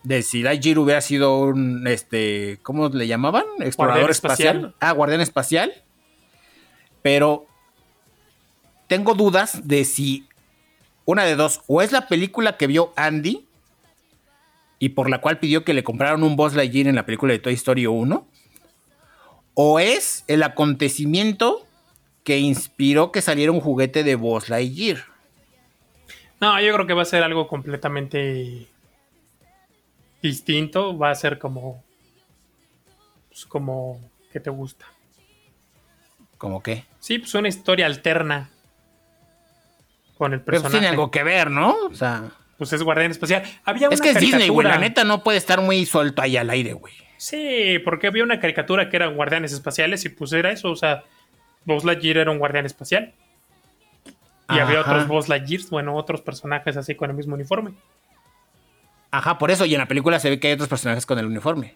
[0.03, 3.45] de si Lightyear hubiera sido un, este, ¿cómo le llamaban?
[3.59, 4.75] Explorador espacial.
[4.79, 5.73] Ah, guardián espacial.
[7.01, 7.47] Pero
[8.87, 10.27] tengo dudas de si
[11.05, 13.45] una de dos, o es la película que vio Andy
[14.79, 17.39] y por la cual pidió que le compraran un Buzz Lightyear en la película de
[17.39, 18.27] Toy Story 1,
[19.53, 21.65] o es el acontecimiento
[22.23, 25.05] que inspiró que saliera un juguete de Buzz Lightyear.
[26.39, 28.67] No, yo creo que va a ser algo completamente
[30.21, 31.83] distinto, va a ser como.
[33.29, 33.99] Pues como.
[34.31, 34.85] ¿Qué te gusta?
[36.37, 36.85] ¿Cómo qué?
[36.99, 38.49] Sí, pues una historia alterna.
[40.17, 40.71] Con el pues personaje.
[40.71, 41.75] Pero tiene algo que ver, ¿no?
[41.85, 42.31] O sea.
[42.57, 43.43] Pues es Guardián Espacial.
[43.65, 44.67] Había es que es Disney, güey.
[44.67, 46.93] La neta no puede estar muy suelto ahí al aire, güey.
[47.17, 50.69] Sí, porque había una caricatura que eran guardianes espaciales y pues era eso.
[50.69, 51.03] O sea,
[51.65, 53.13] Buzz Lightyear era un guardián espacial.
[54.49, 57.73] Y había otros Buzz Lightyears, bueno, otros personajes así con el mismo uniforme.
[59.09, 59.65] Ajá, por eso.
[59.65, 61.75] Y en la película se ve que hay otros personajes con el uniforme.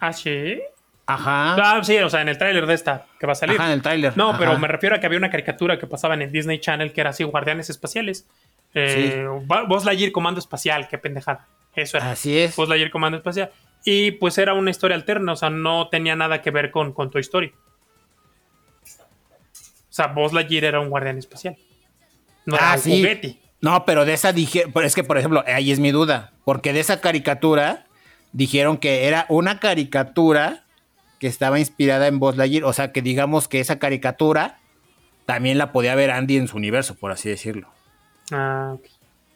[0.00, 0.60] ¿Ah, sí?
[1.06, 1.54] Ajá.
[1.54, 3.56] Ah, sí, o sea, en el tráiler de esta que va a salir.
[3.56, 4.16] Ajá, en el tráiler.
[4.16, 6.92] No, pero me refiero a que había una caricatura que pasaba en el Disney Channel
[6.92, 8.26] que era así, guardianes espaciales.
[8.74, 9.26] Eh,
[9.68, 11.46] Buzz Lightyear Comando Espacial, qué pendejada.
[11.74, 12.12] Eso era.
[12.12, 12.56] Así es.
[12.56, 13.50] Buzz Lightyear Comando Espacial.
[13.84, 17.10] Y pues era una historia alterna, o sea, no tenía nada que ver con, con
[17.10, 17.50] tu historia.
[19.92, 21.54] O sea, Buzz Lightyear era un guardián espacial.
[22.46, 23.38] No era ah, un juguete.
[23.60, 26.80] No, pero de esa dije, es que por ejemplo, ahí es mi duda, porque de
[26.80, 27.84] esa caricatura
[28.32, 30.64] dijeron que era una caricatura
[31.20, 34.60] que estaba inspirada en Buzz Lightyear, o sea, que digamos que esa caricatura
[35.26, 37.68] también la podía ver Andy en su universo, por así decirlo.
[38.32, 38.86] Ah, ok.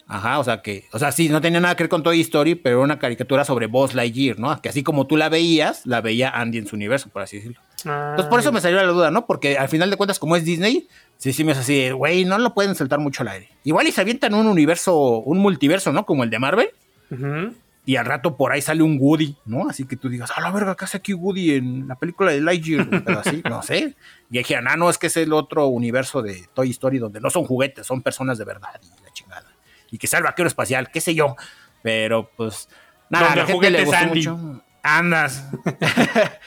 [0.09, 2.55] Ajá, o sea que, o sea, sí, no tenía nada que ver con Toy Story,
[2.55, 4.59] pero era una caricatura sobre Buzz Lightyear, ¿no?
[4.63, 7.61] Que así como tú la veías, la veía Andy en su universo, por así decirlo.
[7.87, 9.27] Entonces por eso me salió la duda, ¿no?
[9.27, 12.39] Porque al final de cuentas, como es Disney, sí, sí me es así, güey, no
[12.39, 13.51] lo pueden soltar mucho al aire.
[13.65, 16.05] Igual y se avientan un universo, un multiverso, ¿no?
[16.05, 16.71] Como el de Marvel.
[17.85, 19.69] Y al rato por ahí sale un Woody, ¿no?
[19.69, 22.41] Así que tú digas, a la verga, ¿qué hace aquí Woody en la película de
[22.41, 23.05] Lightyear?
[23.05, 23.95] Pero así, no sé.
[24.29, 27.31] Y dije, ah, no, es que es el otro universo de Toy Story donde no
[27.31, 29.47] son juguetes, son personas de verdad y la chingada.
[29.93, 31.37] Y que sea el vaquero espacial, qué sé yo.
[31.83, 32.69] Pero pues,
[33.09, 34.19] nada, a la gente le gustó Andy.
[34.19, 34.63] mucho.
[34.87, 35.49] Andas.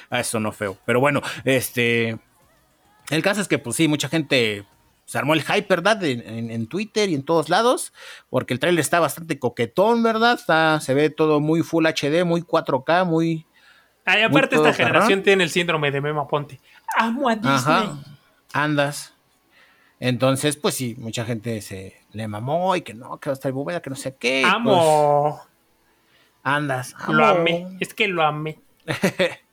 [0.09, 0.77] a eso no feo.
[0.85, 2.17] Pero bueno, este.
[3.09, 4.65] El caso es que, pues sí, mucha gente
[5.05, 6.03] se armó el hype, ¿verdad?
[6.03, 7.91] En, en- en Twitter y en todos lados,
[8.29, 10.33] porque el trailer está bastante coquetón, ¿verdad?
[10.39, 13.45] Está, se ve todo muy Full HD, muy 4K, muy...
[14.05, 16.59] Ay, aparte, esta generación tiene el síndrome de Memo Ponte.
[16.97, 17.53] Amo a Disney.
[17.55, 17.97] Ajá,
[18.53, 19.13] andas.
[19.99, 23.51] Entonces, pues sí, mucha gente se le mamó y que no, que va a estar
[23.51, 24.41] bóveda, que no sé qué.
[24.41, 24.77] y pues,
[26.55, 26.95] Andas.
[27.07, 27.67] Lo amé.
[27.79, 28.59] Es que lo amé.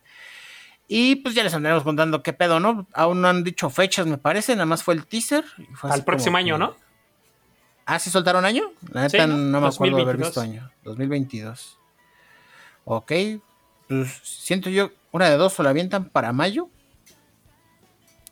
[0.89, 2.87] Y pues ya les andaremos contando qué pedo, ¿no?
[2.93, 5.43] Aún no han dicho fechas, me parece, nada más fue el teaser.
[5.73, 6.75] fue Al próximo año, que- ¿no?
[7.85, 8.71] Ah, ¿sí soltaron año?
[8.93, 9.35] La neta Sí, ¿no?
[9.37, 10.27] no, me acuerdo haber 2022.
[10.29, 10.71] visto año.
[10.85, 11.77] 2022.
[12.85, 13.11] Ok.
[13.89, 16.69] Pues siento yo, una de dos o la avientan para mayo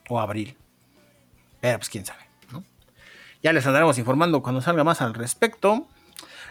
[0.08, 0.58] o abril.
[1.60, 2.64] Pero pues quién sabe, ¿no?
[3.44, 5.88] Ya les andaremos informando cuando salga más al respecto.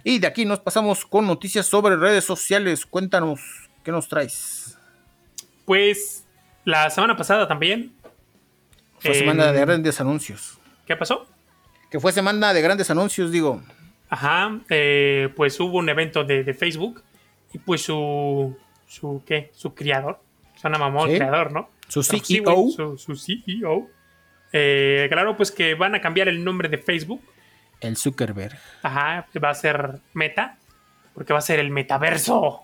[0.05, 2.85] Y de aquí nos pasamos con noticias sobre redes sociales.
[2.85, 3.41] Cuéntanos,
[3.83, 4.79] ¿qué nos traes?
[5.65, 6.27] Pues
[6.65, 7.95] la semana pasada también.
[8.99, 10.59] Fue em, semana de grandes anuncios.
[10.87, 11.27] ¿Qué pasó?
[11.91, 13.63] Que fue semana de grandes anuncios, digo.
[14.11, 17.03] Ajá, eh, pues hubo un evento de, de Facebook
[17.53, 19.51] y pues su, su, ¿qué?
[19.55, 20.21] Su creador,
[20.55, 21.17] suena mamón, Sí.
[21.17, 21.71] creador, ¿no?
[21.89, 22.43] Su CEO.
[22.55, 23.89] güey, su, su CEO.
[24.53, 27.23] Eh, claro, pues que van a cambiar el nombre de Facebook.
[27.85, 28.57] El Zuckerberg.
[28.83, 30.57] Ajá, va a ser Meta,
[31.15, 32.63] porque va a ser el metaverso.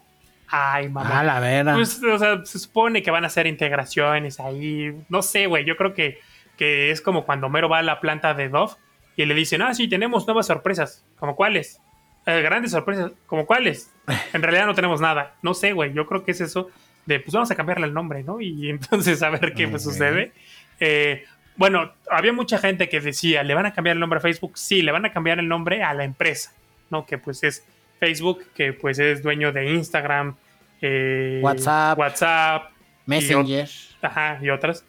[0.49, 1.21] Ay, mamá.
[1.21, 1.75] Ah, la vera.
[1.75, 4.93] Pues, o sea, se supone que van a hacer integraciones ahí.
[5.09, 5.65] No sé, güey.
[5.65, 6.19] Yo creo que,
[6.57, 8.75] que es como cuando Mero va a la planta de Dove
[9.17, 11.05] y le dicen, ah, sí, tenemos nuevas sorpresas.
[11.19, 11.81] ¿Como cuáles?
[12.27, 13.13] "Eh, grandes sorpresas.
[13.27, 13.93] ¿Como cuáles?
[14.33, 15.35] En realidad no tenemos nada.
[15.43, 15.93] No sé, güey.
[15.93, 16.69] Yo creo que es eso
[17.07, 18.41] de, pues vamos a cambiarle el nombre, ¿no?
[18.41, 19.93] Y entonces a ver qué pues, Ok.
[19.93, 20.33] sucede.
[20.81, 21.25] Eh,
[21.61, 24.53] bueno, había mucha gente que decía, ¿le van a cambiar el nombre a Facebook?
[24.57, 26.55] Sí, le van a cambiar el nombre a la empresa,
[26.89, 27.05] ¿no?
[27.05, 27.67] Que pues es
[27.99, 30.37] Facebook, que pues es dueño de Instagram,
[30.81, 31.99] eh, WhatsApp.
[31.99, 32.71] WhatsApp,
[33.05, 33.69] Messenger.
[34.01, 34.87] ajá, y otras.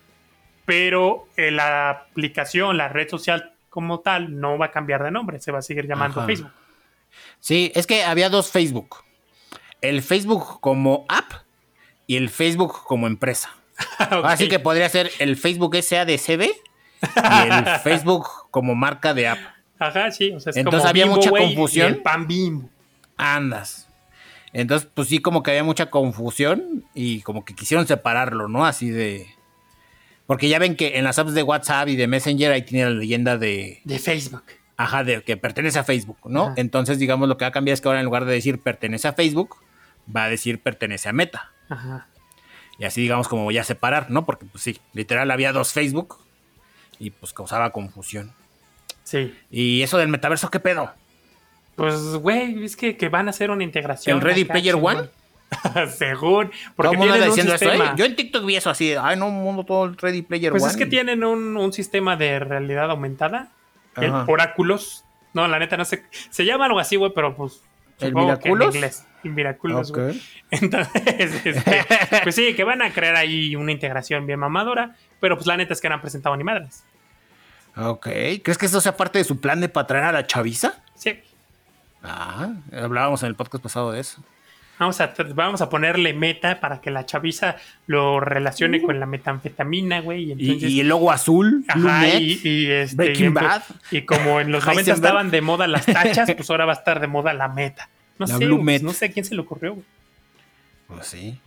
[0.63, 5.41] Pero eh, la aplicación, la red social como tal, no va a cambiar de nombre,
[5.41, 6.25] se va a seguir llamando Ajá.
[6.25, 6.53] Facebook.
[7.41, 9.03] Sí, es que había dos Facebook.
[9.81, 11.33] El Facebook como app
[12.07, 13.57] y el Facebook como empresa.
[14.23, 19.39] Así que podría ser el Facebook SADCB y el Facebook como marca de app.
[19.79, 21.87] Ajá, sí, o sea, es Entonces como había Bimbo, mucha confusión.
[21.87, 22.69] y el pan bimbo.
[23.17, 23.87] Andas.
[24.53, 28.65] Entonces, pues sí, como que había mucha confusión y como que quisieron separarlo, ¿no?
[28.65, 29.27] Así de...
[30.27, 32.91] Porque ya ven que en las apps de WhatsApp y de Messenger ahí tiene la
[32.91, 33.81] leyenda de...
[33.85, 34.43] De Facebook.
[34.77, 36.47] Ajá, de que pertenece a Facebook, ¿no?
[36.47, 36.53] Ajá.
[36.57, 39.07] Entonces, digamos, lo que va a cambiar es que ahora en lugar de decir pertenece
[39.07, 39.57] a Facebook,
[40.13, 41.51] va a decir pertenece a Meta.
[41.69, 42.07] Ajá.
[42.81, 44.25] Y así, digamos, como ya separar, ¿no?
[44.25, 46.17] Porque, pues sí, literal había dos Facebook
[46.97, 48.33] y pues causaba confusión.
[49.03, 49.37] Sí.
[49.51, 50.91] ¿Y eso del metaverso qué pedo?
[51.75, 54.17] Pues, güey, es que, que van a hacer una integración.
[54.17, 54.73] ¿El Ready Player.
[54.81, 55.11] One?
[55.95, 56.49] Según.
[56.75, 57.91] Porque mundo tienen un diciendo eso, sistema.
[57.91, 57.93] ¿eh?
[57.97, 60.63] Yo en TikTok vi eso así, de, ay, no, mundo todo el Ready Player Pues
[60.63, 60.71] One.
[60.71, 63.51] es que tienen un, un sistema de realidad aumentada.
[63.95, 64.11] El.
[64.11, 65.05] Oráculos.
[65.35, 66.03] No, la neta no sé.
[66.31, 67.61] Se llama algo así, güey, pero pues.
[68.01, 68.75] ¿El que en Miraculous?
[68.75, 69.05] inglés.
[69.23, 69.97] El Miraculous, Ok.
[69.97, 70.21] güey.
[70.51, 71.85] Entonces, este,
[72.23, 74.95] pues sí, que van a crear ahí una integración bien mamadora.
[75.19, 76.83] Pero pues la neta es que no han presentado ni madres.
[77.77, 78.07] Ok,
[78.43, 80.73] ¿crees que eso sea parte de su plan de para traer a la chaviza?
[80.95, 81.19] Sí.
[82.03, 84.21] Ah, hablábamos en el podcast pasado de eso.
[84.79, 87.55] Vamos a, vamos a ponerle meta para que la chaviza
[87.85, 90.23] lo relacione con la metanfetamina, güey.
[90.23, 90.27] Y.
[90.29, 93.61] Y, entonces, y el logo azul, Ajá, y, y, este, Breaking Bad,
[93.91, 94.95] y como en los 90 Heisenberg.
[95.05, 97.89] estaban de moda las tachas, pues ahora va a estar de moda la meta.
[98.17, 98.81] No La sé, Blue Met.
[98.81, 99.73] no sé a quién se le ocurrió.
[99.75, 99.85] güey.
[100.87, 101.39] Pues sí.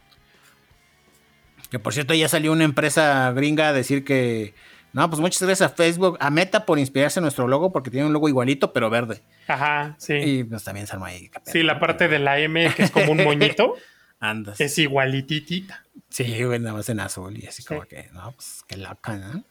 [1.70, 4.54] Que por cierto, ya salió una empresa gringa a decir que.
[4.94, 8.06] No, pues muchas gracias a Facebook, a Meta por inspirarse en nuestro logo, porque tiene
[8.06, 9.22] un logo igualito, pero verde.
[9.48, 10.14] Ajá, sí.
[10.14, 11.30] Y pues también se armó ahí.
[11.44, 13.74] sí, la parte de la M que es como un moñito
[14.20, 14.60] Andas.
[14.60, 15.84] es igualititita.
[16.08, 17.68] Sí, güey, nada más en azul y así Sí.
[17.68, 19.44] como que, no, pues qué loca, ¿no?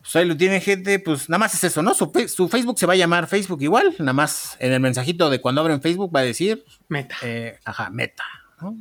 [0.00, 1.92] Pues ahí lo tienen, gente, pues nada más es eso, ¿no?
[1.94, 5.60] Su Facebook se va a llamar Facebook igual, nada más en el mensajito de cuando
[5.62, 7.16] abren Facebook va a decir, Meta.
[7.22, 8.24] eh, ajá, Meta,
[8.60, 8.76] ¿no?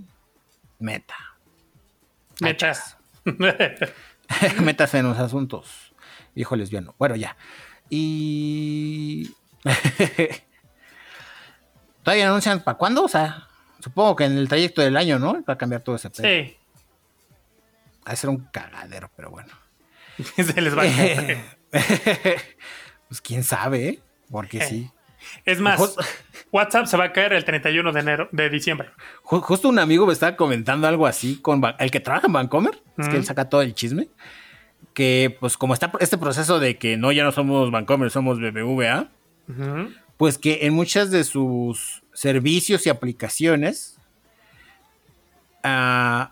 [0.79, 1.15] Meta.
[2.39, 2.97] Metas.
[4.61, 5.93] Metas en los asuntos.
[6.35, 6.95] Hijo lesbiano.
[6.97, 7.37] Bueno, ya.
[7.89, 9.33] Y.
[12.03, 13.47] Todavía anuncian para cuándo, o sea,
[13.79, 15.43] supongo que en el trayecto del año, ¿no?
[15.43, 16.27] Va a cambiar todo ese pedo.
[16.27, 16.57] Sí.
[18.07, 19.53] Va a ser un cagadero, pero bueno.
[20.35, 20.87] Se les va a
[23.07, 23.99] Pues quién sabe, ¿eh?
[24.29, 24.91] Porque sí.
[25.45, 25.95] Es más,
[26.51, 28.89] WhatsApp se va a caer el 31 de enero, de diciembre.
[29.23, 33.07] Justo un amigo me estaba comentando algo así con el que trabaja en Vancomer, es
[33.09, 34.09] que él saca todo el chisme.
[34.93, 39.09] Que pues como está este proceso de que no, ya no somos Vancomer, somos BBVA,
[40.17, 43.99] pues que en muchas de sus servicios y aplicaciones,
[45.63, 46.25] uh,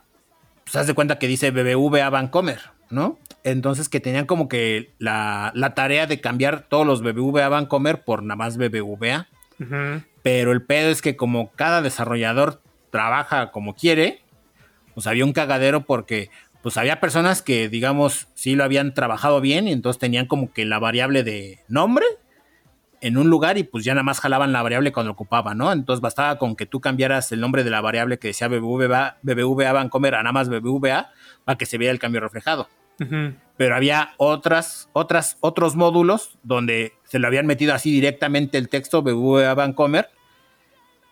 [0.64, 3.20] pues haz de cuenta que dice BBVA Vancomer, ¿no?
[3.46, 8.36] Entonces que tenían como que la, tarea de cambiar todos los BBVA Vancomer por nada
[8.36, 9.28] más BBVA.
[10.24, 14.24] Pero el pedo es que como cada desarrollador trabaja como quiere,
[14.96, 16.32] pues había un cagadero porque
[16.64, 20.66] pues había personas que digamos sí lo habían trabajado bien y entonces tenían como que
[20.66, 22.06] la variable de nombre
[23.02, 25.72] en un lugar y pues ya nada más jalaban la variable cuando ocupaban, ¿no?
[25.72, 29.72] Entonces bastaba con que tú cambiaras el nombre de la variable que decía BBVA, BBVA
[29.72, 31.12] Vancomer a nada más BBVA
[31.43, 32.68] para que se vea el cambio reflejado.
[33.58, 39.02] Pero había otras, otras, otros módulos donde se lo habían metido así directamente el texto
[39.02, 40.10] BBVA Vancomer.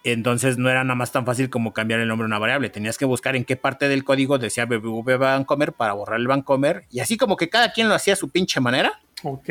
[0.03, 2.69] Entonces no era nada más tan fácil como cambiar el nombre de una variable.
[2.69, 6.83] Tenías que buscar en qué parte del código decía BBVA Vancomer para borrar el Vancomer.
[6.89, 8.99] Y así como que cada quien lo hacía a su pinche manera.
[9.23, 9.49] Ok.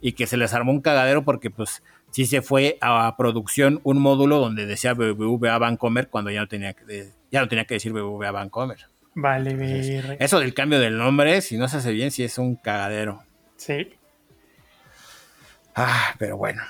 [0.00, 3.98] Y que se les armó un cagadero porque pues sí se fue a producción un
[3.98, 7.92] módulo donde decía BBVA Vancomer cuando ya no tenía que, ya no tenía que decir
[7.92, 8.91] BBVA Vancomer.
[9.14, 10.16] Vale, ver.
[10.20, 13.22] Eso del cambio del nombre, si no se hace bien, sí es un cagadero.
[13.56, 13.94] Sí.
[15.74, 16.62] Ah, pero bueno.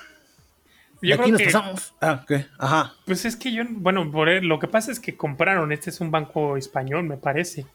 [1.01, 1.95] Yo aquí nos pasamos.
[2.01, 2.47] Ah, ¿qué?
[2.59, 2.95] Ajá.
[3.07, 6.11] Pues es que yo, bueno, por, lo que pasa es que compraron, este es un
[6.11, 7.67] banco español, me parece.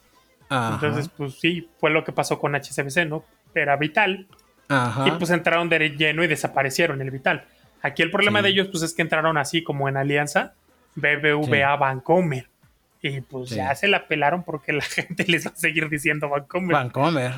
[0.50, 3.26] Entonces, pues sí, fue lo que pasó con HSBC, ¿no?
[3.54, 4.28] Era Vital.
[4.70, 5.08] Ajá.
[5.08, 7.46] Y pues entraron de lleno y desaparecieron el Vital.
[7.82, 10.54] Aquí el problema de ellos, pues es que entraron así como en alianza
[10.96, 12.48] BBVA Bancomer.
[13.08, 16.74] Y pues ya se la pelaron porque la gente les va a seguir diciendo Vancomer.
[16.74, 17.34] Vancomer.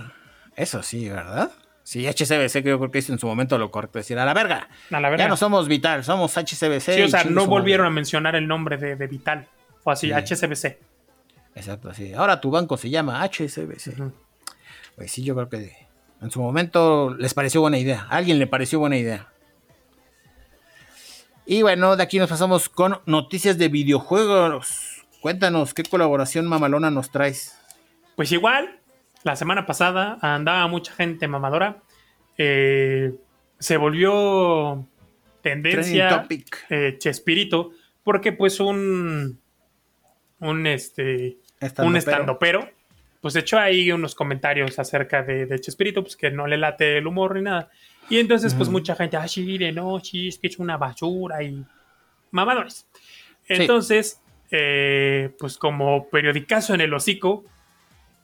[0.55, 1.51] Eso sí, ¿verdad?
[1.83, 4.69] Sí, HCBC creo que en su momento lo correcto decir a la verga.
[4.91, 5.25] A la verga.
[5.25, 6.81] Ya no somos Vital, somos HCBC.
[6.81, 9.47] Sí, o sea, no volvieron a mencionar el nombre de, Vital.
[9.83, 10.77] Fue así, HCBC.
[11.55, 12.13] Exacto, así.
[12.13, 14.11] Ahora tu banco se llama HCBC.
[14.95, 15.87] Pues sí, yo creo que
[16.21, 18.05] en su momento les pareció buena idea.
[18.09, 19.27] A alguien le pareció buena idea.
[21.45, 24.98] Y bueno, de aquí nos pasamos con noticias de videojuegos.
[25.21, 27.59] Cuéntanos, ¿qué colaboración mamalona nos traes?
[28.15, 28.79] Pues igual,
[29.23, 31.81] la semana pasada andaba mucha gente mamadora.
[32.37, 33.13] Eh,
[33.59, 34.85] se volvió
[35.41, 36.25] tendencia
[36.69, 37.71] eh, Chespirito,
[38.03, 39.39] porque pues un
[40.39, 41.37] un este
[41.79, 42.69] un estando pero
[43.19, 47.35] pues echó ahí unos comentarios acerca de, Chespirito, pues que no le late el humor
[47.35, 47.69] ni nada.
[48.09, 51.43] Y entonces, pues mucha gente, ah, sí, de no, sí, es que es una basura
[51.43, 51.63] y
[52.31, 52.87] mamadores.
[53.47, 54.21] Entonces,
[54.51, 57.43] eh, pues como periodicazo en el hocico,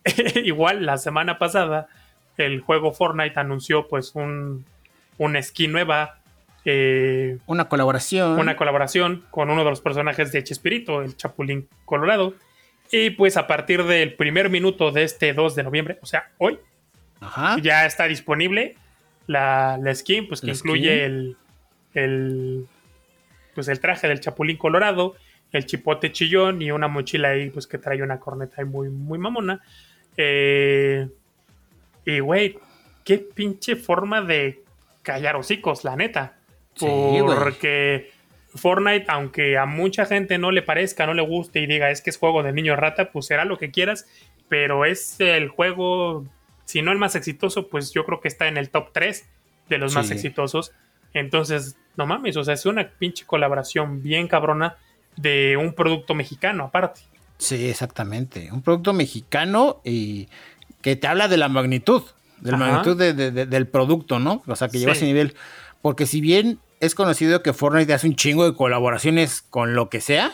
[0.44, 1.88] igual la semana pasada
[2.38, 4.66] el juego Fortnite anunció pues un,
[5.18, 6.20] una skin nueva.
[6.66, 8.40] Eh, una colaboración.
[8.40, 12.34] Una colaboración con uno de los personajes de Chespirito, el Chapulín Colorado.
[12.92, 16.60] Y pues a partir del primer minuto de este 2 de noviembre, o sea, hoy,
[17.62, 18.76] ya está disponible
[19.26, 21.36] la, skin, pues que incluye el,
[21.96, 22.68] el,
[23.56, 25.16] pues el traje del Chapulín Colorado,
[25.58, 29.18] el chipote chillón y una mochila ahí, pues que trae una corneta ahí muy, muy
[29.18, 29.62] mamona.
[30.18, 31.08] Eh,
[32.06, 32.58] y, güey,
[33.04, 34.64] qué pinche forma de
[35.02, 36.38] callar hocicos, la neta.
[36.78, 38.12] Porque
[38.56, 42.10] Fortnite, aunque a mucha gente no le parezca, no le guste y diga es que
[42.10, 44.08] es juego de niño rata, pues será lo que quieras,
[44.50, 46.26] pero es el juego,
[46.66, 49.30] si no el más exitoso, pues yo creo que está en el top 3
[49.70, 50.74] de los más exitosos.
[51.14, 54.78] Entonces, no mames, o sea, es una pinche colaboración bien cabrona
[55.16, 57.02] de un producto mexicano aparte.
[57.38, 58.50] Sí, exactamente.
[58.52, 60.30] Un producto mexicano y
[60.82, 62.04] que te habla de la magnitud,
[62.40, 64.44] de la magnitud del producto, ¿no?
[64.48, 65.36] O sea, que lleva ese nivel.
[65.82, 70.02] Porque si bien es conocido que Fortnite hace un chingo de colaboraciones con lo que
[70.02, 70.32] sea,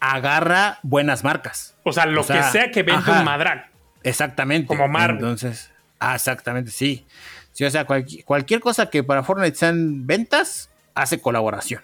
[0.00, 1.76] agarra buenas marcas.
[1.84, 3.66] O sea, lo que sea que venda un madral.
[4.02, 4.66] Exactamente.
[4.66, 5.16] Como Marvel.
[5.16, 7.06] Entonces, ah, exactamente, sí.
[7.52, 11.82] Sí, o sea, cualquier cosa que para Fortnite sean ventas, hace colaboración.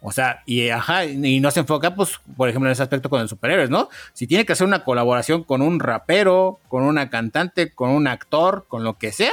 [0.00, 3.20] O sea, y ajá, y no se enfoca, pues, por ejemplo, en ese aspecto con
[3.20, 3.88] los superhéroes, ¿no?
[4.12, 8.66] Si tiene que hacer una colaboración con un rapero, con una cantante, con un actor,
[8.68, 9.32] con lo que sea,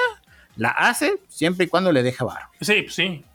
[0.56, 2.46] la hace siempre y cuando le deje varo.
[2.62, 3.26] Sí, pues sí.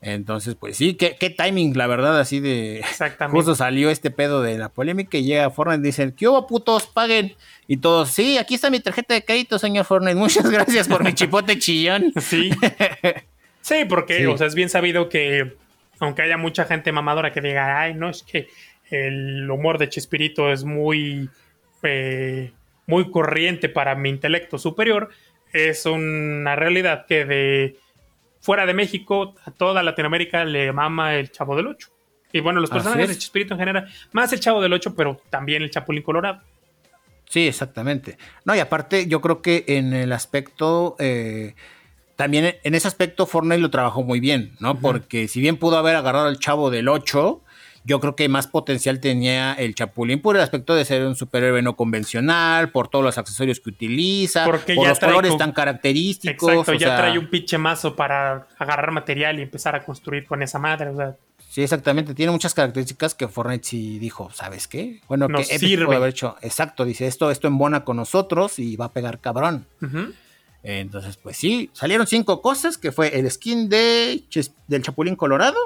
[0.00, 2.80] Entonces, pues sí, qué, qué timing, la verdad, así de...
[2.80, 3.36] Exactamente.
[3.36, 6.86] Justo salió este pedo de la polémica y llega Fortnite y dicen, ¿qué hubo putos?
[6.86, 7.34] Paguen.
[7.68, 10.14] Y todos, sí, aquí está mi tarjeta de crédito, señor Fortnite.
[10.18, 12.12] Muchas gracias por mi chipote chillón.
[12.20, 12.50] Sí.
[13.68, 14.24] Sí, porque, Sí.
[14.26, 15.54] o sea, es bien sabido que,
[16.00, 18.48] aunque haya mucha gente mamadora que diga, ay, no, es que
[18.90, 21.28] el humor de Chespirito es muy,
[21.82, 22.52] eh,
[22.86, 25.10] muy corriente para mi intelecto superior,
[25.52, 27.76] es una realidad que de
[28.40, 31.88] fuera de México a toda Latinoamérica le mama el Chavo del Ocho.
[32.32, 33.16] Y bueno, los personajes es.
[33.16, 36.40] de Chespirito en general, más el Chavo del Ocho, pero también el Chapulín Colorado.
[37.28, 38.16] Sí, exactamente.
[38.46, 41.54] No, y aparte, yo creo que en el aspecto, eh,
[42.18, 44.80] también en ese aspecto Fortnite lo trabajó muy bien, ¿no?
[44.80, 47.40] Porque si bien pudo haber agarrado al chavo del 8,
[47.84, 51.62] yo creo que más potencial tenía el Chapulín por el aspecto de ser un superhéroe
[51.62, 55.52] no convencional, por todos los accesorios que utiliza, Porque por ya los trae colores tan
[55.52, 56.48] característicos.
[56.50, 60.42] Exacto, ya sea, trae un pinche mazo para agarrar material y empezar a construir con
[60.42, 60.90] esa madre.
[60.90, 61.14] O sea,
[61.48, 62.14] Sí, exactamente.
[62.14, 65.00] Tiene muchas características que Fortnite sí dijo, ¿sabes qué?
[65.06, 65.86] Bueno, Nos que Epic sirve.
[65.86, 66.34] pudo haber hecho.
[66.42, 69.66] Exacto, dice, esto, esto embona con nosotros y va a pegar cabrón.
[70.62, 74.24] Entonces, pues sí, salieron cinco cosas, que fue el skin de,
[74.66, 75.58] del Chapulín Colorado,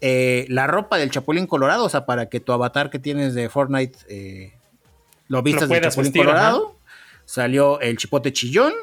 [0.00, 3.48] eh, la ropa del Chapulín Colorado, o sea, para que tu avatar que tienes de
[3.48, 4.52] Fortnite eh,
[5.28, 6.76] lo vistas del Chapulín vestir, Colorado.
[7.24, 8.74] Salió el chipote chillón,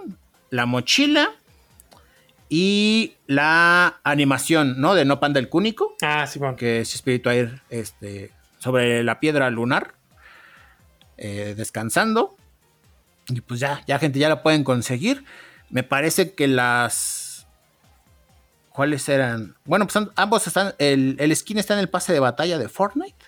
[0.49, 1.29] la mochila
[2.49, 4.95] y la animación, ¿no?
[4.95, 6.55] De No Panda el Cúnico, Ah, sí, bueno.
[6.55, 9.93] que es espíritu air este, sobre la piedra lunar,
[11.17, 12.35] eh, descansando.
[13.29, 15.23] Y pues ya, ya gente, ya la pueden conseguir.
[15.69, 17.47] Me parece que las...
[18.71, 19.55] ¿Cuáles eran?
[19.65, 20.73] Bueno, pues ambos están...
[20.79, 23.25] El, el skin está en el pase de batalla de Fortnite.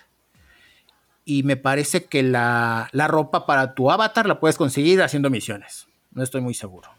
[1.26, 5.86] Y me parece que la, la ropa para tu avatar la puedes conseguir haciendo misiones.
[6.12, 6.90] No estoy muy seguro.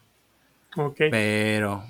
[0.76, 0.96] Ok.
[1.10, 1.84] Pero.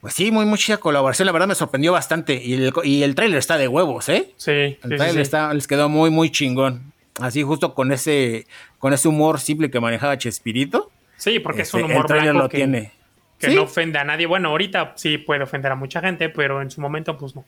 [0.00, 1.26] Pues sí, muy mucha colaboración.
[1.26, 2.34] La verdad me sorprendió bastante.
[2.40, 4.32] Y el, y el tráiler está de huevos, ¿eh?
[4.36, 5.20] Sí, El sí, sí.
[5.20, 6.92] está- les quedó muy, muy chingón.
[7.20, 8.46] Así justo con ese,
[8.78, 10.90] con ese humor simple que manejaba Chespirito.
[11.16, 12.92] Sí, porque es Este, un humor el blanco lo que, tiene.
[13.38, 13.54] que Sí.
[13.54, 14.26] no ofende a nadie.
[14.26, 17.44] Bueno, ahorita sí puede ofender a mucha gente, pero en su momento, pues no.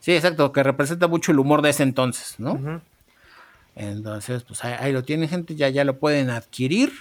[0.00, 2.82] Sí, exacto, que representa mucho el humor de ese entonces, ¿no?
[3.74, 6.92] Entonces, pues ahí, ahí lo tienen, gente, ya, ya lo pueden adquirir.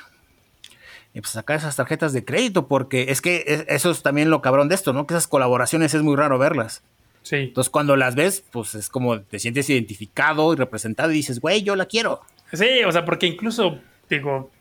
[1.13, 4.41] Y pues sacar esas tarjetas de crédito, porque es que es- eso es también lo
[4.41, 5.07] cabrón de esto, ¿no?
[5.07, 6.84] Que esas colaboraciones es muy raro verlas.
[7.26, 7.38] Sí.
[7.38, 11.63] Entonces, cuando las ves, pues es como te sientes identificado y representado y dices, güey,
[11.63, 12.21] yo la quiero.
[12.53, 14.51] Sí, o sea, porque incluso, digo,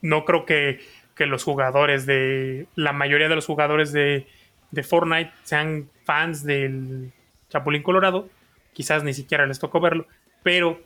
[0.00, 0.80] no creo que,
[1.14, 2.66] que los jugadores de.
[2.76, 4.26] La mayoría de los jugadores de,
[4.70, 7.12] de Fortnite sean fans del
[7.50, 8.30] Chapulín Colorado.
[8.72, 10.06] Quizás ni siquiera les tocó verlo.
[10.42, 10.80] Pero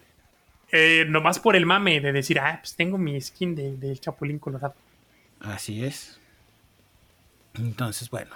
[0.73, 4.41] eh, nomás por el mame de decir, ah, pues tengo mi skin de- del Chapulín
[4.41, 4.75] Colorado.
[5.39, 6.19] Así es.
[7.55, 8.35] Entonces, bueno,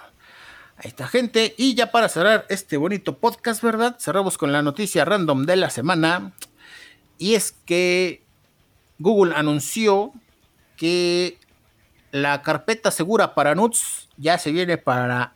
[0.79, 1.53] ahí está, gente.
[1.57, 3.97] Y ya para cerrar este bonito podcast, ¿verdad?
[3.99, 6.31] Cerramos con la noticia random de la semana.
[7.17, 8.23] Y es que
[8.97, 10.13] Google anunció
[10.77, 11.37] que
[12.11, 15.33] la carpeta segura para nuts ya se viene para,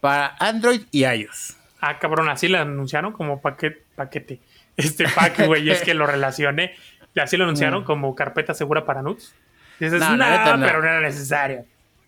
[0.00, 1.56] para Android y iOS.
[1.80, 3.84] Ah, cabrón, así lo anunciaron como paquete.
[3.94, 4.40] paquete.
[4.76, 6.74] Este pack, güey, es que lo relacioné.
[7.14, 9.34] Y así lo anunciaron como carpeta segura para nudes.
[9.78, 10.64] Dices, No, no, la neta, no".
[10.66, 11.66] pero no era necesario.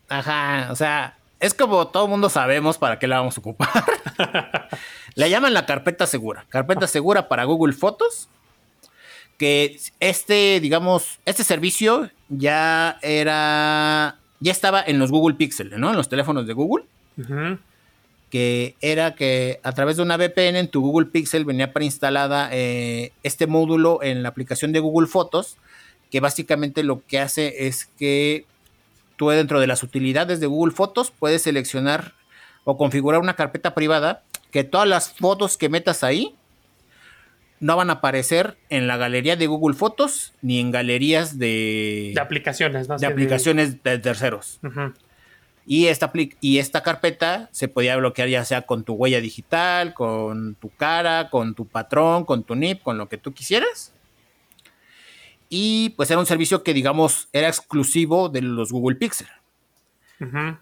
[0.09, 3.69] Ajá, o sea, es como todo mundo sabemos para qué la vamos a ocupar.
[5.15, 6.45] la llaman la carpeta segura.
[6.47, 8.29] Carpeta segura para Google Fotos.
[9.37, 15.89] Que este, digamos, este servicio ya era, ya estaba en los Google Pixel, ¿no?
[15.89, 16.85] En los teléfonos de Google.
[18.29, 23.11] Que era que a través de una VPN en tu Google Pixel venía preinstalada eh,
[23.23, 25.57] este módulo en la aplicación de Google Fotos.
[26.09, 28.45] Que básicamente lo que hace es que
[29.15, 32.13] tú dentro de las utilidades de Google Fotos puedes seleccionar
[32.63, 36.35] o configurar una carpeta privada que todas las fotos que metas ahí
[37.59, 42.21] no van a aparecer en la galería de Google Fotos ni en galerías de, De
[42.21, 42.97] aplicaciones, ¿no?
[42.97, 44.59] de aplicaciones de terceros.
[45.65, 46.11] Y esta,
[46.41, 51.29] y esta carpeta se podía bloquear ya sea con tu huella digital, con tu cara,
[51.29, 53.92] con tu patrón, con tu NIP, con lo que tú quisieras.
[55.49, 59.27] Y pues era un servicio que digamos era exclusivo de los Google Pixel.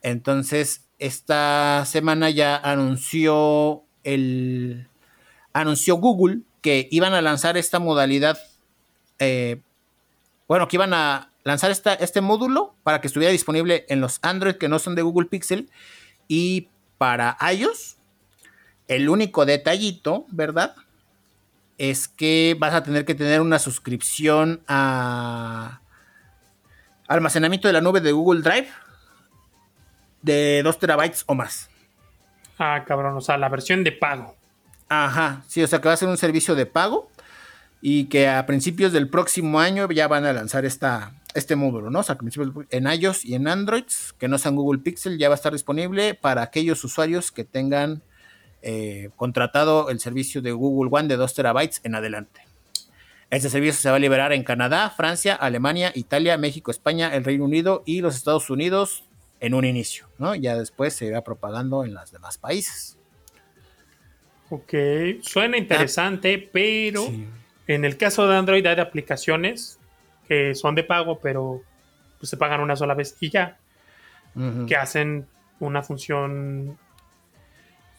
[0.01, 4.87] Entonces, esta semana ya anunció el
[5.53, 8.39] anunció Google que iban a lanzar esta modalidad.
[9.19, 9.61] eh,
[10.47, 14.55] bueno, que iban a lanzar esta, este módulo para que estuviera disponible en los Android
[14.55, 15.69] que no son de Google Pixel
[16.27, 16.67] y
[16.97, 17.97] para iOS.
[18.87, 20.75] El único detallito, ¿verdad?
[21.81, 25.81] Es que vas a tener que tener una suscripción a
[27.07, 28.67] almacenamiento de la nube de Google Drive
[30.21, 31.71] de 2 terabytes o más.
[32.59, 34.35] Ah, cabrón, o sea, la versión de pago.
[34.89, 37.09] Ajá, sí, o sea que va a ser un servicio de pago
[37.81, 42.01] y que a principios del próximo año ya van a lanzar esta, este módulo, ¿no?
[42.01, 42.15] O sea,
[42.69, 43.85] en iOS y en Android,
[44.19, 48.03] que no sean Google Pixel, ya va a estar disponible para aquellos usuarios que tengan
[48.61, 52.41] eh, contratado el servicio de Google One de 2 terabytes en adelante.
[53.29, 57.45] Este servicio se va a liberar en Canadá, Francia, Alemania, Italia, México, España, el Reino
[57.45, 59.05] Unido y los Estados Unidos
[59.39, 60.35] en un inicio, ¿no?
[60.35, 62.97] Ya después se irá propagando en los demás países.
[64.49, 64.73] Ok,
[65.21, 67.07] suena interesante, pero
[67.67, 69.79] en el caso de Android hay aplicaciones
[70.27, 71.61] que son de pago, pero
[72.19, 73.57] pues, se pagan una sola vez y ya,
[74.67, 75.25] que hacen
[75.59, 76.77] una función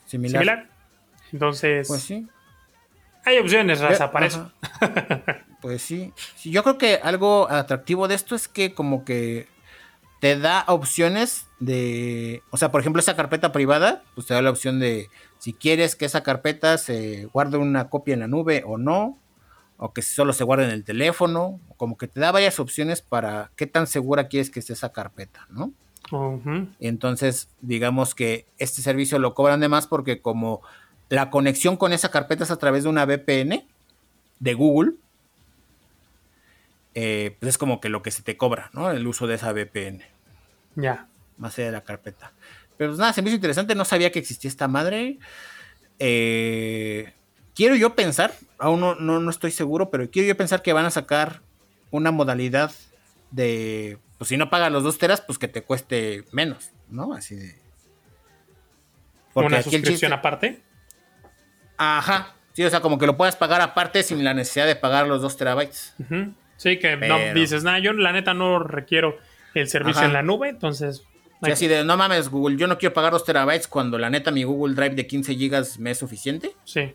[0.07, 0.68] similar.
[1.32, 2.26] Entonces, pues sí.
[3.24, 4.50] Hay opciones, raza, para eso.
[5.61, 6.12] pues sí.
[6.44, 9.46] Yo creo que algo atractivo de esto es que como que
[10.20, 14.50] te da opciones de, o sea, por ejemplo, esa carpeta privada, pues te da la
[14.50, 18.78] opción de si quieres que esa carpeta se guarde una copia en la nube o
[18.78, 19.18] no,
[19.76, 23.50] o que solo se guarde en el teléfono, como que te da varias opciones para
[23.57, 25.72] qué tan segura quieres que esté esa carpeta, ¿no?
[26.78, 30.60] Y entonces, digamos que este servicio lo cobran de más porque como
[31.08, 33.64] la conexión con esa carpeta es a través de una VPN
[34.40, 34.92] de Google,
[36.94, 38.90] eh, pues es como que lo que se te cobra, ¿no?
[38.90, 40.02] El uso de esa VPN.
[40.76, 41.06] Ya.
[41.38, 42.32] Más allá de la carpeta.
[42.76, 45.18] Pero pues nada, se me hizo interesante, no sabía que existía esta madre.
[45.98, 47.12] Eh,
[47.54, 50.90] quiero yo pensar, aún no, no, estoy seguro, pero quiero yo pensar que van a
[50.90, 51.40] sacar
[51.90, 52.72] una modalidad
[53.30, 57.12] de, pues si no pagas los dos teras, pues que te cueste menos, ¿no?
[57.12, 57.56] Así de...
[59.34, 60.60] ¿Una suscripción aparte?
[61.76, 65.08] Ajá, sí, o sea, como que lo puedas pagar aparte sin la necesidad de pagar
[65.08, 65.96] los dos terabytes.
[66.56, 69.18] Sí, que no dices, nada, yo la neta no requiero
[69.54, 71.02] el servicio en la nube, entonces...
[71.42, 74.30] Sí, así de, no mames, Google, yo no quiero pagar dos terabytes cuando la neta
[74.30, 76.52] mi Google Drive de 15 gigas me es suficiente.
[76.62, 76.94] Sí.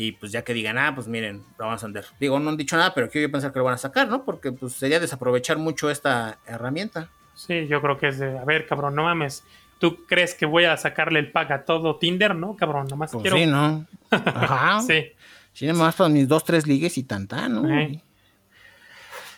[0.00, 2.04] Y pues ya que digan, ah, pues miren, lo vamos a vender.
[2.20, 4.24] Digo, no han dicho nada, pero quiero pensar que lo van a sacar, ¿no?
[4.24, 7.08] Porque pues sería desaprovechar mucho esta herramienta.
[7.34, 9.42] Sí, yo creo que es de, a ver, cabrón, no mames.
[9.80, 12.86] ¿Tú crees que voy a sacarle el paga a todo Tinder, no, cabrón?
[12.88, 13.36] Nomás pues quiero.
[13.38, 13.86] Sí, ¿no?
[14.10, 14.82] Ajá.
[14.82, 15.12] sí.
[15.52, 17.64] Sí, nomás para mis dos, tres ligues y tanta, ¿no?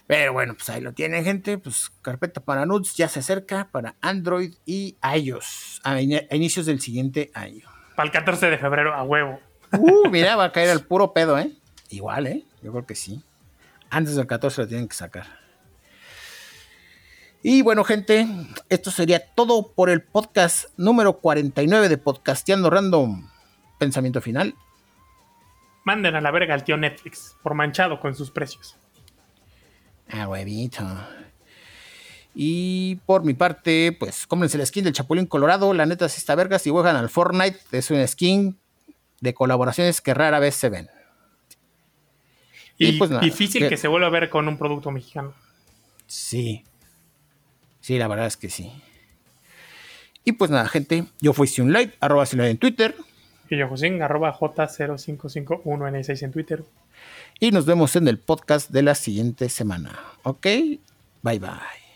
[0.06, 1.56] Pero bueno, pues ahí lo tienen, gente.
[1.56, 7.30] Pues carpeta para nudes ya se acerca para Android y iOS a, inicios del siguiente
[7.32, 7.66] año.
[7.96, 9.40] Para el 14 de febrero, a huevo.
[9.72, 11.52] Uh, mira, va a caer el puro pedo, ¿eh?
[11.90, 12.44] Igual, ¿eh?
[12.62, 13.22] Yo creo que sí.
[13.88, 15.26] Antes del 14 lo tienen que sacar.
[17.42, 18.26] Y bueno, gente,
[18.68, 23.28] esto sería todo por el podcast número 49 de Podcasteando Random.
[23.78, 24.54] Pensamiento final.
[25.84, 28.76] Manden a la verga al tío Netflix por manchado con sus precios.
[30.10, 30.84] Ah, huevito.
[32.34, 35.72] Y por mi parte, pues cómprense la skin del Chapulín Colorado.
[35.72, 38.58] La neta, si está verga, si juegan al Fortnite, es una skin
[39.20, 40.88] de colaboraciones que rara vez se ven.
[42.78, 45.34] Y, pues difícil que, se vuelva a ver con un producto mexicano.
[46.06, 46.64] Sí.
[47.80, 48.72] Sí, la verdad es que sí.
[50.24, 52.94] Y pues nada, gente, yo fui Light, arroba en Twitter.
[53.50, 56.64] Y yo Josín, arroba J0551N6 en Twitter.
[57.40, 59.98] Y nos vemos en el podcast de la siguiente semana.
[60.22, 60.46] ¿Ok?
[61.22, 61.89] Bye bye.